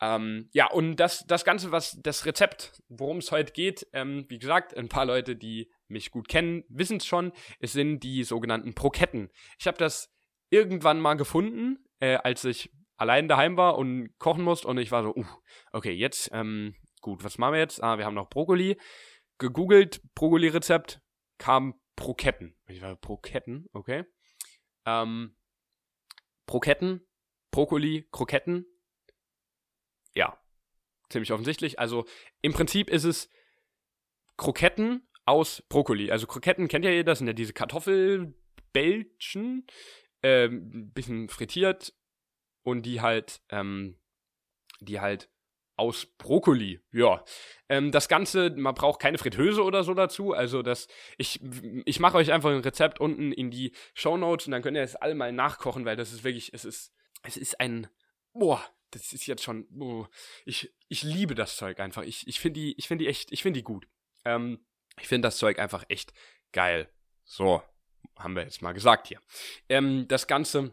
Ähm, 0.00 0.48
ja, 0.52 0.70
und 0.70 0.96
das, 0.96 1.26
das 1.26 1.44
Ganze, 1.44 1.72
was 1.72 2.00
das 2.00 2.26
Rezept, 2.26 2.80
worum 2.88 3.18
es 3.18 3.32
heute 3.32 3.52
geht, 3.52 3.86
ähm, 3.92 4.24
wie 4.28 4.38
gesagt, 4.38 4.76
ein 4.76 4.88
paar 4.88 5.04
Leute, 5.04 5.36
die 5.36 5.70
mich 5.92 6.10
gut 6.10 6.28
kennen, 6.28 6.64
wissen 6.68 6.96
es 6.96 7.06
schon. 7.06 7.32
Es 7.60 7.72
sind 7.72 8.00
die 8.00 8.24
sogenannten 8.24 8.74
Broketten. 8.74 9.30
Ich 9.58 9.66
habe 9.66 9.78
das 9.78 10.12
irgendwann 10.50 11.00
mal 11.00 11.14
gefunden, 11.14 11.78
äh, 12.00 12.16
als 12.16 12.44
ich 12.44 12.72
allein 12.96 13.28
daheim 13.28 13.56
war 13.56 13.78
und 13.78 14.16
kochen 14.18 14.44
musste 14.44 14.68
und 14.68 14.78
ich 14.78 14.90
war 14.90 15.02
so, 15.02 15.14
uh, 15.14 15.24
okay, 15.72 15.92
jetzt, 15.92 16.30
ähm, 16.32 16.74
gut, 17.00 17.24
was 17.24 17.38
machen 17.38 17.54
wir 17.54 17.60
jetzt? 17.60 17.82
Ah, 17.82 17.98
wir 17.98 18.04
haben 18.04 18.14
noch 18.14 18.28
Brokkoli. 18.28 18.78
Gegoogelt, 19.38 20.02
Brokkoli-Rezept, 20.14 21.00
kam 21.38 21.80
Broketten. 21.96 22.56
Ich 22.66 22.80
war 22.80 22.94
Broketten, 22.96 23.66
okay. 23.72 24.04
Ähm, 24.86 25.36
Broketten, 26.46 27.06
Brokkoli, 27.50 28.08
Kroketten. 28.12 28.66
Ja, 30.14 30.38
ziemlich 31.08 31.32
offensichtlich. 31.32 31.78
Also 31.78 32.04
im 32.40 32.52
Prinzip 32.52 32.90
ist 32.90 33.04
es 33.04 33.30
Kroketten 34.36 35.08
aus 35.24 35.62
Brokkoli. 35.68 36.10
Also 36.10 36.26
Kroketten 36.26 36.68
kennt 36.68 36.84
ja 36.84 37.02
das 37.02 37.18
sind 37.18 37.26
ja 37.26 37.32
diese 37.32 37.52
Kartoffelbällchen, 37.52 39.66
ähm, 40.22 40.92
bisschen 40.92 41.28
frittiert 41.28 41.94
und 42.62 42.82
die 42.82 43.00
halt, 43.00 43.40
ähm, 43.50 43.98
die 44.80 45.00
halt 45.00 45.28
aus 45.76 46.06
Brokkoli. 46.18 46.80
Ja. 46.92 47.24
Ähm, 47.68 47.92
das 47.92 48.08
Ganze, 48.08 48.50
man 48.50 48.74
braucht 48.74 49.00
keine 49.00 49.18
Fritteuse 49.18 49.64
oder 49.64 49.84
so 49.84 49.94
dazu. 49.94 50.32
Also 50.32 50.62
das, 50.62 50.86
ich, 51.18 51.40
ich 51.84 51.98
mache 51.98 52.18
euch 52.18 52.32
einfach 52.32 52.50
ein 52.50 52.60
Rezept 52.60 53.00
unten 53.00 53.32
in 53.32 53.50
die 53.50 53.72
Show 53.94 54.16
Notes 54.16 54.46
und 54.46 54.52
dann 54.52 54.62
könnt 54.62 54.76
ihr 54.76 54.82
es 54.82 54.96
alle 54.96 55.14
mal 55.14 55.32
nachkochen, 55.32 55.84
weil 55.84 55.96
das 55.96 56.12
ist 56.12 56.24
wirklich, 56.24 56.52
es 56.52 56.64
ist, 56.64 56.92
es 57.22 57.36
ist 57.36 57.60
ein, 57.60 57.88
boah, 58.32 58.62
das 58.90 59.12
ist 59.12 59.26
jetzt 59.26 59.42
schon, 59.42 59.66
boah, 59.70 60.08
ich, 60.44 60.72
ich 60.88 61.02
liebe 61.02 61.34
das 61.34 61.56
Zeug 61.56 61.80
einfach. 61.80 62.02
Ich, 62.02 62.26
ich 62.28 62.38
finde 62.38 62.60
die, 62.60 62.78
ich 62.78 62.88
finde 62.88 63.04
die 63.04 63.08
echt, 63.08 63.32
ich 63.32 63.42
finde 63.42 63.58
die 63.58 63.64
gut. 63.64 63.88
Ähm, 64.24 64.64
ich 65.00 65.08
finde 65.08 65.26
das 65.26 65.38
Zeug 65.38 65.58
einfach 65.58 65.84
echt 65.88 66.12
geil. 66.52 66.88
So, 67.24 67.62
haben 68.18 68.34
wir 68.34 68.42
jetzt 68.42 68.62
mal 68.62 68.72
gesagt 68.72 69.08
hier. 69.08 69.20
Ähm, 69.68 70.06
das 70.08 70.26
Ganze, 70.26 70.72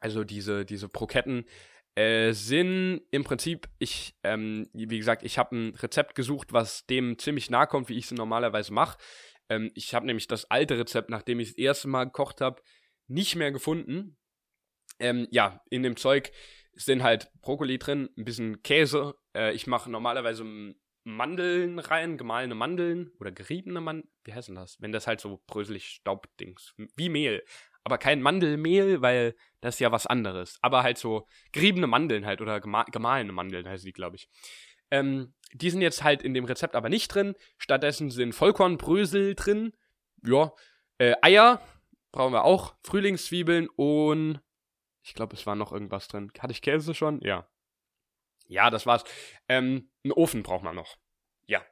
also 0.00 0.24
diese, 0.24 0.64
diese 0.64 0.88
Broketten, 0.88 1.46
äh, 1.94 2.32
sind 2.32 3.00
im 3.10 3.24
Prinzip, 3.24 3.68
ich, 3.78 4.14
ähm, 4.22 4.68
wie 4.72 4.98
gesagt, 4.98 5.24
ich 5.24 5.38
habe 5.38 5.56
ein 5.56 5.74
Rezept 5.74 6.14
gesucht, 6.14 6.52
was 6.52 6.86
dem 6.86 7.18
ziemlich 7.18 7.50
nahe 7.50 7.66
kommt, 7.66 7.88
wie 7.88 7.98
ich 7.98 8.04
es 8.04 8.12
normalerweise 8.12 8.72
mache. 8.72 8.98
Ähm, 9.48 9.70
ich 9.74 9.94
habe 9.94 10.06
nämlich 10.06 10.28
das 10.28 10.50
alte 10.50 10.78
Rezept, 10.78 11.10
nachdem 11.10 11.40
ich 11.40 11.48
das 11.48 11.58
erste 11.58 11.88
Mal 11.88 12.04
gekocht 12.04 12.40
habe, 12.40 12.62
nicht 13.08 13.34
mehr 13.34 13.50
gefunden. 13.50 14.16
Ähm, 15.00 15.26
ja, 15.30 15.60
in 15.70 15.82
dem 15.82 15.96
Zeug 15.96 16.30
sind 16.74 17.02
halt 17.02 17.32
Brokkoli 17.40 17.78
drin, 17.78 18.08
ein 18.16 18.24
bisschen 18.24 18.62
Käse. 18.62 19.14
Äh, 19.34 19.52
ich 19.54 19.66
mache 19.66 19.90
normalerweise 19.90 20.44
Mandeln 21.08 21.78
rein, 21.78 22.18
gemahlene 22.18 22.54
Mandeln 22.54 23.10
oder 23.18 23.32
geriebene 23.32 23.80
Mandeln. 23.80 24.10
Wie 24.24 24.34
heißt 24.34 24.48
denn 24.48 24.54
das? 24.54 24.80
Wenn 24.80 24.92
das 24.92 25.06
halt 25.06 25.20
so 25.20 25.42
bröselig 25.46 25.86
Staubdings, 25.88 26.74
wie 26.96 27.08
Mehl 27.08 27.42
aber 27.88 27.96
kein 27.96 28.20
Mandelmehl, 28.20 29.00
weil 29.00 29.34
das 29.62 29.76
ist 29.76 29.80
ja 29.80 29.90
was 29.90 30.06
anderes. 30.06 30.58
Aber 30.60 30.82
halt 30.82 30.98
so 30.98 31.26
geriebene 31.52 31.86
Mandeln 31.86 32.26
halt 32.26 32.42
oder 32.42 32.60
gema 32.60 32.84
gemahlene 32.84 33.32
Mandeln 33.32 33.66
heißt 33.66 33.86
die, 33.86 33.94
glaube 33.94 34.16
ich. 34.16 34.28
Ähm, 34.90 35.32
die 35.54 35.70
sind 35.70 35.80
jetzt 35.80 36.04
halt 36.04 36.22
in 36.22 36.34
dem 36.34 36.44
Rezept 36.44 36.74
aber 36.74 36.90
nicht 36.90 37.08
drin. 37.08 37.34
Stattdessen 37.56 38.10
sind 38.10 38.34
Vollkornbrösel 38.34 39.34
drin. 39.34 39.72
Ja. 40.22 40.52
Äh, 40.98 41.14
Eier 41.22 41.62
brauchen 42.12 42.34
wir 42.34 42.44
auch. 42.44 42.74
Frühlingszwiebeln 42.84 43.70
und 43.74 44.40
ich 45.02 45.14
glaube, 45.14 45.34
es 45.34 45.46
war 45.46 45.56
noch 45.56 45.72
irgendwas 45.72 46.08
drin. 46.08 46.30
Hatte 46.38 46.52
ich 46.52 46.60
Käse 46.60 46.92
schon? 46.92 47.22
Ja. 47.22 47.48
Ja, 48.48 48.70
das 48.70 48.86
war's. 48.86 49.04
Ähm, 49.48 49.90
einen 50.02 50.12
Ofen 50.12 50.42
braucht 50.42 50.64
man 50.64 50.74
noch. 50.74 50.96
Ja. 51.46 51.64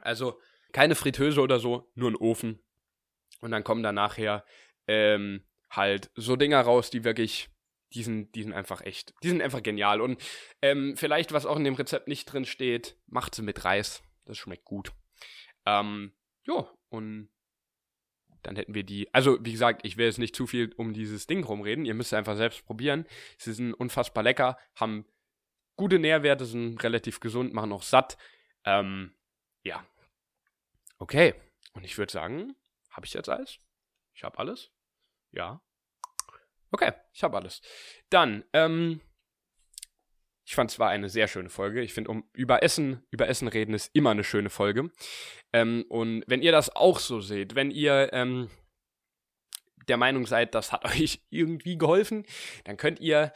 Also 0.00 0.40
keine 0.72 0.94
Fritteuse 0.94 1.40
oder 1.40 1.58
so, 1.58 1.90
nur 1.94 2.08
einen 2.08 2.16
Ofen. 2.16 2.62
Und 3.40 3.50
dann 3.50 3.64
kommen 3.64 3.82
da 3.82 3.92
nachher 3.92 4.44
ähm, 4.86 5.44
halt 5.70 6.10
so 6.14 6.36
Dinger 6.36 6.60
raus, 6.60 6.90
die 6.90 7.04
wirklich, 7.04 7.48
die 7.92 8.02
sind, 8.02 8.34
die 8.34 8.42
sind 8.42 8.52
einfach 8.52 8.82
echt, 8.82 9.14
die 9.22 9.28
sind 9.28 9.42
einfach 9.42 9.62
genial. 9.62 10.00
Und 10.00 10.22
ähm, 10.62 10.96
vielleicht, 10.96 11.32
was 11.32 11.46
auch 11.46 11.56
in 11.56 11.64
dem 11.64 11.74
Rezept 11.74 12.08
nicht 12.08 12.26
drin 12.26 12.44
steht, 12.44 12.96
macht 13.06 13.34
sie 13.34 13.42
mit 13.42 13.64
Reis. 13.64 14.02
Das 14.26 14.38
schmeckt 14.38 14.64
gut. 14.64 14.92
Ähm, 15.64 16.12
ja, 16.46 16.70
und 16.88 17.30
dann 18.42 18.56
hätten 18.56 18.74
wir 18.74 18.84
die. 18.84 19.12
Also, 19.12 19.38
wie 19.44 19.52
gesagt, 19.52 19.84
ich 19.84 19.96
will 19.96 20.06
jetzt 20.06 20.18
nicht 20.18 20.36
zu 20.36 20.46
viel 20.46 20.72
um 20.76 20.92
dieses 20.92 21.26
Ding 21.26 21.42
rumreden. 21.42 21.84
Ihr 21.84 21.94
müsst 21.94 22.14
einfach 22.14 22.36
selbst 22.36 22.64
probieren. 22.64 23.06
Sie 23.38 23.52
sind 23.52 23.74
unfassbar 23.74 24.22
lecker, 24.22 24.58
haben 24.74 25.04
gute 25.76 25.98
Nährwerte, 25.98 26.44
sind 26.44 26.82
relativ 26.82 27.20
gesund, 27.20 27.52
machen 27.52 27.72
auch 27.72 27.82
satt. 27.82 28.16
Ähm, 28.64 29.14
ja. 29.62 29.86
Okay. 30.98 31.34
Und 31.74 31.84
ich 31.84 31.98
würde 31.98 32.12
sagen, 32.12 32.56
habe 32.90 33.06
ich 33.06 33.14
jetzt 33.14 33.28
alles? 33.28 33.58
Ich 34.14 34.24
habe 34.24 34.38
alles? 34.38 34.70
Ja. 35.30 35.60
Okay, 36.70 36.92
ich 37.12 37.22
habe 37.22 37.36
alles. 37.36 37.60
Dann, 38.10 38.44
ähm, 38.52 39.00
ich 40.44 40.54
fand 40.54 40.70
es 40.70 40.78
war 40.78 40.90
eine 40.90 41.08
sehr 41.08 41.28
schöne 41.28 41.50
Folge. 41.50 41.82
Ich 41.82 41.92
finde, 41.92 42.10
um 42.10 42.28
über 42.32 42.62
Essen, 42.62 43.04
über 43.10 43.28
Essen 43.28 43.48
reden 43.48 43.74
ist 43.74 43.94
immer 43.94 44.10
eine 44.10 44.24
schöne 44.24 44.48
Folge. 44.48 44.90
Ähm, 45.52 45.84
und 45.88 46.24
wenn 46.26 46.42
ihr 46.42 46.52
das 46.52 46.74
auch 46.74 46.98
so 46.98 47.20
seht, 47.20 47.54
wenn 47.54 47.70
ihr 47.70 48.10
ähm, 48.12 48.48
der 49.88 49.96
Meinung 49.96 50.26
seid, 50.26 50.54
das 50.54 50.72
hat 50.72 50.84
euch 51.00 51.22
irgendwie 51.30 51.76
geholfen, 51.76 52.24
dann 52.64 52.76
könnt 52.76 53.00
ihr 53.00 53.32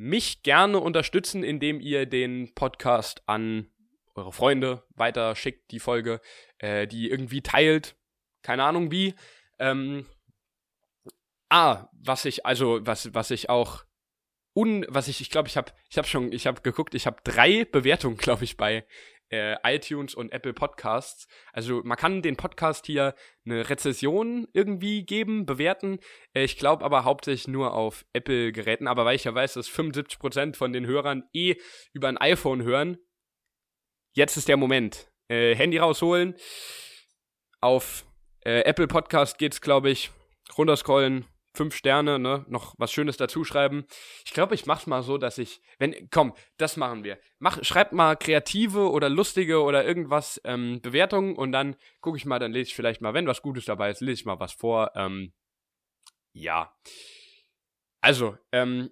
mich 0.00 0.42
gerne 0.42 0.78
unterstützen, 0.80 1.44
indem 1.44 1.80
ihr 1.80 2.06
den 2.06 2.54
Podcast 2.54 3.22
an 3.26 3.70
eure 4.14 4.32
Freunde 4.32 4.84
weiter 4.90 5.36
schickt, 5.36 5.70
die 5.70 5.80
Folge, 5.80 6.20
äh, 6.58 6.86
die 6.86 7.10
irgendwie 7.10 7.42
teilt. 7.42 7.96
Keine 8.42 8.64
Ahnung 8.64 8.90
wie. 8.90 9.14
Ähm, 9.58 10.06
Ah, 11.50 11.88
was 11.92 12.24
ich, 12.26 12.46
also, 12.46 12.78
was, 12.86 13.12
was 13.12 13.32
ich 13.32 13.50
auch 13.50 13.84
un, 14.54 14.86
was 14.88 15.08
ich, 15.08 15.20
ich 15.20 15.30
glaube, 15.30 15.48
ich 15.48 15.56
habe, 15.56 15.72
ich 15.90 15.98
habe 15.98 16.06
schon, 16.06 16.32
ich 16.32 16.46
habe 16.46 16.60
geguckt, 16.62 16.94
ich 16.94 17.06
habe 17.06 17.20
drei 17.24 17.64
Bewertungen, 17.64 18.16
glaube 18.18 18.44
ich, 18.44 18.56
bei 18.56 18.86
äh, 19.30 19.56
iTunes 19.64 20.14
und 20.14 20.32
Apple 20.32 20.52
Podcasts. 20.52 21.26
Also 21.52 21.82
man 21.84 21.96
kann 21.96 22.22
den 22.22 22.36
Podcast 22.36 22.86
hier 22.86 23.14
eine 23.44 23.68
Rezession 23.68 24.48
irgendwie 24.52 25.04
geben, 25.04 25.46
bewerten. 25.46 25.98
Äh, 26.34 26.44
ich 26.44 26.58
glaube 26.58 26.84
aber 26.84 27.04
hauptsächlich 27.04 27.48
nur 27.48 27.74
auf 27.74 28.04
Apple-Geräten. 28.12 28.88
Aber 28.88 29.04
weil 29.04 29.16
ich 29.16 29.24
ja 29.24 29.34
weiß, 29.34 29.54
dass 29.54 29.68
75% 29.68 30.56
von 30.56 30.72
den 30.72 30.86
Hörern 30.86 31.24
eh 31.32 31.56
über 31.92 32.08
ein 32.08 32.18
iPhone 32.18 32.62
hören, 32.62 32.98
jetzt 34.12 34.36
ist 34.36 34.48
der 34.48 34.56
Moment. 34.56 35.10
Äh, 35.28 35.54
Handy 35.54 35.78
rausholen. 35.78 36.34
Auf 37.60 38.04
äh, 38.44 38.60
Apple 38.62 38.88
Podcast 38.88 39.38
geht's, 39.38 39.60
glaube 39.60 39.90
ich, 39.90 40.10
runterscrollen, 40.56 41.26
fünf 41.54 41.74
Sterne, 41.74 42.18
ne, 42.18 42.44
noch 42.48 42.74
was 42.78 42.92
Schönes 42.92 43.16
dazuschreiben. 43.16 43.86
Ich 44.24 44.32
glaube, 44.32 44.54
ich 44.54 44.66
mach's 44.66 44.86
mal 44.86 45.02
so, 45.02 45.18
dass 45.18 45.38
ich, 45.38 45.60
wenn, 45.78 46.08
komm, 46.10 46.34
das 46.56 46.76
machen 46.76 47.04
wir. 47.04 47.18
Mach, 47.38 47.62
schreibt 47.64 47.92
mal 47.92 48.16
kreative 48.16 48.90
oder 48.90 49.08
lustige 49.08 49.62
oder 49.62 49.84
irgendwas 49.84 50.40
ähm, 50.44 50.80
Bewertungen 50.80 51.36
und 51.36 51.52
dann 51.52 51.76
gucke 52.00 52.16
ich 52.16 52.24
mal, 52.24 52.38
dann 52.38 52.52
lese 52.52 52.68
ich 52.68 52.74
vielleicht 52.74 53.00
mal, 53.00 53.14
wenn 53.14 53.26
was 53.26 53.42
Gutes 53.42 53.64
dabei 53.64 53.90
ist, 53.90 54.00
lese 54.00 54.20
ich 54.20 54.26
mal 54.26 54.40
was 54.40 54.52
vor. 54.52 54.92
Ähm, 54.94 55.32
ja. 56.32 56.74
Also, 58.00 58.36
ähm, 58.52 58.90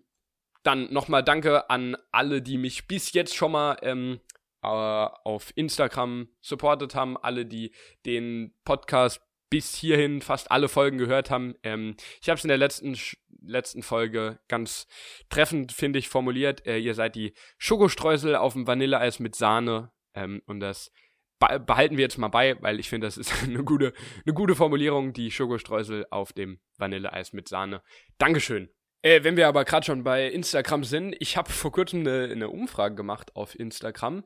dann 0.63 0.93
nochmal 0.93 1.23
danke 1.23 1.71
an 1.71 1.97
alle, 2.11 2.43
die 2.43 2.59
mich 2.59 2.89
bis 2.89 3.13
jetzt 3.13 3.35
schon 3.35 3.53
mal 3.53 3.79
ähm, 3.83 4.21
äh, 4.63 4.67
auf 4.67 5.53
Instagram 5.55 6.29
supportet 6.41 6.95
haben, 6.95 7.17
alle, 7.17 7.47
die 7.47 7.73
den 8.05 8.55
Podcast 8.65 9.23
bis 9.51 9.75
hierhin 9.75 10.21
fast 10.21 10.51
alle 10.51 10.69
Folgen 10.69 10.99
gehört 10.99 11.31
haben. 11.31 11.55
Ähm, 11.63 11.97
ich 12.21 12.29
habe 12.29 12.39
es 12.39 12.45
in 12.45 12.49
der 12.49 12.59
letzten, 12.59 12.97
letzten 13.41 13.83
Folge 13.83 14.39
ganz 14.49 14.87
treffend, 15.31 15.73
finde 15.73 15.99
ich, 15.99 16.09
formuliert. 16.09 16.67
Äh, 16.67 16.79
ihr 16.79 16.95
seid 16.95 17.15
die 17.15 17.35
Schokostreusel 17.57 18.37
auf 18.37 18.53
dem 18.55 18.67
Vanilleeis 18.67 19.19
mit 19.19 19.35
Sahne. 19.35 19.91
Ähm, 20.15 20.43
und 20.47 20.61
das 20.61 20.93
behalten 21.39 21.97
wir 21.97 22.03
jetzt 22.03 22.19
mal 22.19 22.29
bei, 22.29 22.61
weil 22.63 22.81
ich 22.81 22.89
finde, 22.89 23.07
das 23.07 23.17
ist 23.17 23.33
eine 23.43 23.65
gute, 23.65 23.93
eine 24.25 24.35
gute 24.35 24.55
Formulierung, 24.55 25.13
die 25.13 25.31
Schokostreusel 25.31 26.07
auf 26.11 26.33
dem 26.33 26.61
Vanilleeis 26.77 27.33
mit 27.33 27.49
Sahne. 27.49 27.83
Dankeschön. 28.19 28.69
Äh, 29.03 29.23
wenn 29.23 29.37
wir 29.37 29.47
aber 29.47 29.65
gerade 29.65 29.87
schon 29.87 30.03
bei 30.03 30.27
Instagram 30.27 30.85
sind, 30.85 31.15
ich 31.21 31.37
habe 31.37 31.51
vor 31.51 31.71
kurzem 31.71 32.01
eine, 32.01 32.29
eine 32.31 32.51
Umfrage 32.51 32.95
gemacht 32.95 33.35
auf 33.37 33.59
Instagram. 33.59 34.25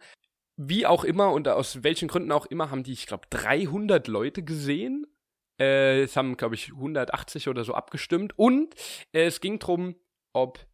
Wie 0.56 0.86
auch 0.86 1.04
immer 1.04 1.32
und 1.32 1.48
aus 1.48 1.82
welchen 1.82 2.08
Gründen 2.08 2.32
auch 2.32 2.46
immer 2.46 2.70
haben 2.70 2.82
die, 2.82 2.92
ich 2.92 3.06
glaube, 3.06 3.26
300 3.30 4.06
Leute 4.08 4.42
gesehen. 4.42 5.06
Äh, 5.62 6.02
es 6.02 6.16
haben, 6.16 6.36
glaube 6.36 6.54
ich, 6.56 6.72
180 6.72 7.48
oder 7.48 7.64
so 7.64 7.74
abgestimmt. 7.74 8.36
Und 8.36 8.74
äh, 9.12 9.24
es 9.24 9.40
ging 9.40 9.58
darum, 9.58 9.94
ob 10.32 10.66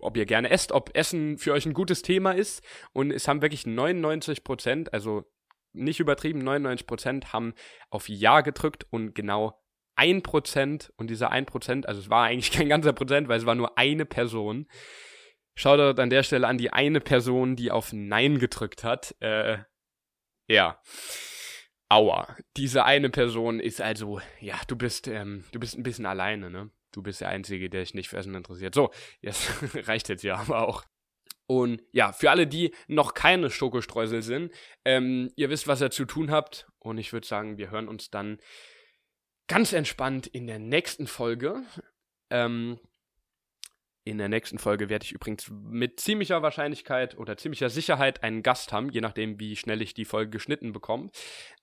ob 0.00 0.18
ihr 0.18 0.26
gerne 0.26 0.50
esst, 0.50 0.72
ob 0.72 0.94
Essen 0.94 1.38
für 1.38 1.54
euch 1.54 1.64
ein 1.64 1.72
gutes 1.72 2.02
Thema 2.02 2.32
ist. 2.32 2.62
Und 2.92 3.10
es 3.10 3.26
haben 3.26 3.40
wirklich 3.40 3.66
99 3.66 4.44
Prozent, 4.44 4.92
also 4.92 5.24
nicht 5.72 6.00
übertrieben, 6.00 6.40
99 6.40 6.86
Prozent 6.86 7.32
haben 7.32 7.54
auf 7.90 8.08
Ja 8.08 8.42
gedrückt 8.42 8.86
und 8.90 9.14
genau 9.14 9.58
ein 9.96 10.22
Prozent 10.22 10.92
und 10.96 11.10
dieser 11.10 11.30
ein 11.30 11.46
Prozent, 11.46 11.88
also 11.88 12.00
es 12.00 12.10
war 12.10 12.24
eigentlich 12.24 12.52
kein 12.52 12.68
ganzer 12.68 12.92
Prozent, 12.92 13.28
weil 13.28 13.38
es 13.38 13.46
war 13.46 13.54
nur 13.54 13.76
eine 13.78 14.04
Person. 14.04 14.66
Schaut 15.54 15.80
dort 15.80 15.98
an 15.98 16.10
der 16.10 16.22
Stelle 16.22 16.46
an 16.46 16.58
die 16.58 16.72
eine 16.72 17.00
Person, 17.00 17.56
die 17.56 17.72
auf 17.72 17.92
Nein 17.92 18.38
gedrückt 18.38 18.84
hat. 18.84 19.16
Äh, 19.20 19.58
ja. 20.46 20.80
Aua. 21.88 22.36
Diese 22.56 22.84
eine 22.84 23.10
Person 23.10 23.60
ist 23.60 23.80
also, 23.80 24.20
ja, 24.40 24.60
du 24.66 24.76
bist, 24.76 25.08
ähm, 25.08 25.44
du 25.52 25.60
bist 25.60 25.76
ein 25.76 25.82
bisschen 25.82 26.06
alleine, 26.06 26.50
ne? 26.50 26.70
Du 26.92 27.02
bist 27.02 27.20
der 27.20 27.28
Einzige, 27.28 27.70
der 27.70 27.84
sich 27.84 27.94
nicht 27.94 28.08
für 28.08 28.16
Essen 28.16 28.34
interessiert. 28.34 28.74
So, 28.74 28.90
jetzt 29.20 29.50
reicht 29.88 30.08
jetzt 30.08 30.24
ja 30.24 30.36
aber 30.36 30.66
auch. 30.66 30.84
Und 31.46 31.82
ja, 31.92 32.12
für 32.12 32.30
alle, 32.30 32.46
die 32.46 32.74
noch 32.88 33.14
keine 33.14 33.48
Schokostreusel 33.48 34.22
sind, 34.22 34.52
ähm, 34.84 35.30
ihr 35.36 35.48
wisst, 35.48 35.66
was 35.66 35.80
ihr 35.80 35.90
zu 35.90 36.04
tun 36.04 36.30
habt. 36.30 36.68
Und 36.78 36.98
ich 36.98 37.12
würde 37.12 37.26
sagen, 37.26 37.56
wir 37.56 37.70
hören 37.70 37.88
uns 37.88 38.10
dann 38.10 38.38
ganz 39.46 39.72
entspannt 39.72 40.26
in 40.26 40.46
der 40.46 40.58
nächsten 40.58 41.06
Folge. 41.06 41.62
Ähm, 42.30 42.78
in 44.08 44.18
der 44.18 44.28
nächsten 44.28 44.58
Folge 44.58 44.88
werde 44.88 45.04
ich 45.04 45.12
übrigens 45.12 45.50
mit 45.50 46.00
ziemlicher 46.00 46.42
Wahrscheinlichkeit 46.42 47.16
oder 47.18 47.36
ziemlicher 47.36 47.70
Sicherheit 47.70 48.22
einen 48.22 48.42
Gast 48.42 48.72
haben, 48.72 48.90
je 48.90 49.00
nachdem, 49.00 49.38
wie 49.38 49.56
schnell 49.56 49.82
ich 49.82 49.94
die 49.94 50.04
Folge 50.04 50.30
geschnitten 50.30 50.72
bekomme. 50.72 51.10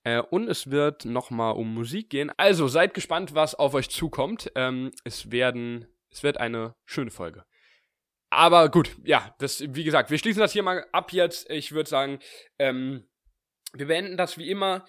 Äh, 0.03 0.21
und 0.21 0.47
es 0.47 0.71
wird 0.71 1.05
nochmal 1.05 1.53
um 1.53 1.73
Musik 1.73 2.09
gehen. 2.09 2.31
Also 2.37 2.67
seid 2.67 2.93
gespannt, 2.93 3.35
was 3.35 3.55
auf 3.55 3.73
euch 3.73 3.89
zukommt. 3.89 4.51
Ähm, 4.55 4.91
es 5.03 5.31
werden, 5.31 5.87
es 6.09 6.23
wird 6.23 6.37
eine 6.37 6.75
schöne 6.85 7.11
Folge. 7.11 7.45
Aber 8.29 8.69
gut, 8.69 8.97
ja, 9.03 9.33
das, 9.39 9.63
wie 9.67 9.83
gesagt, 9.83 10.11
wir 10.11 10.17
schließen 10.17 10.41
das 10.41 10.53
hier 10.53 10.63
mal 10.63 10.85
ab 10.91 11.13
jetzt. 11.13 11.49
Ich 11.49 11.71
würde 11.71 11.89
sagen, 11.89 12.19
ähm, 12.59 13.05
wir 13.73 13.87
beenden 13.87 14.17
das 14.17 14.37
wie 14.37 14.49
immer. 14.49 14.85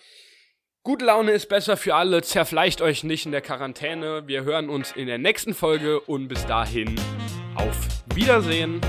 Gute 0.82 1.04
Laune 1.04 1.32
ist 1.32 1.48
besser 1.48 1.76
für 1.76 1.94
alle. 1.96 2.22
Zerfleicht 2.22 2.80
euch 2.80 3.02
nicht 3.02 3.26
in 3.26 3.32
der 3.32 3.40
Quarantäne. 3.40 4.28
Wir 4.28 4.44
hören 4.44 4.68
uns 4.68 4.92
in 4.92 5.06
der 5.08 5.18
nächsten 5.18 5.52
Folge 5.52 6.00
und 6.00 6.28
bis 6.28 6.46
dahin 6.46 6.96
auf 7.56 7.76
Wiedersehen. 8.14 8.80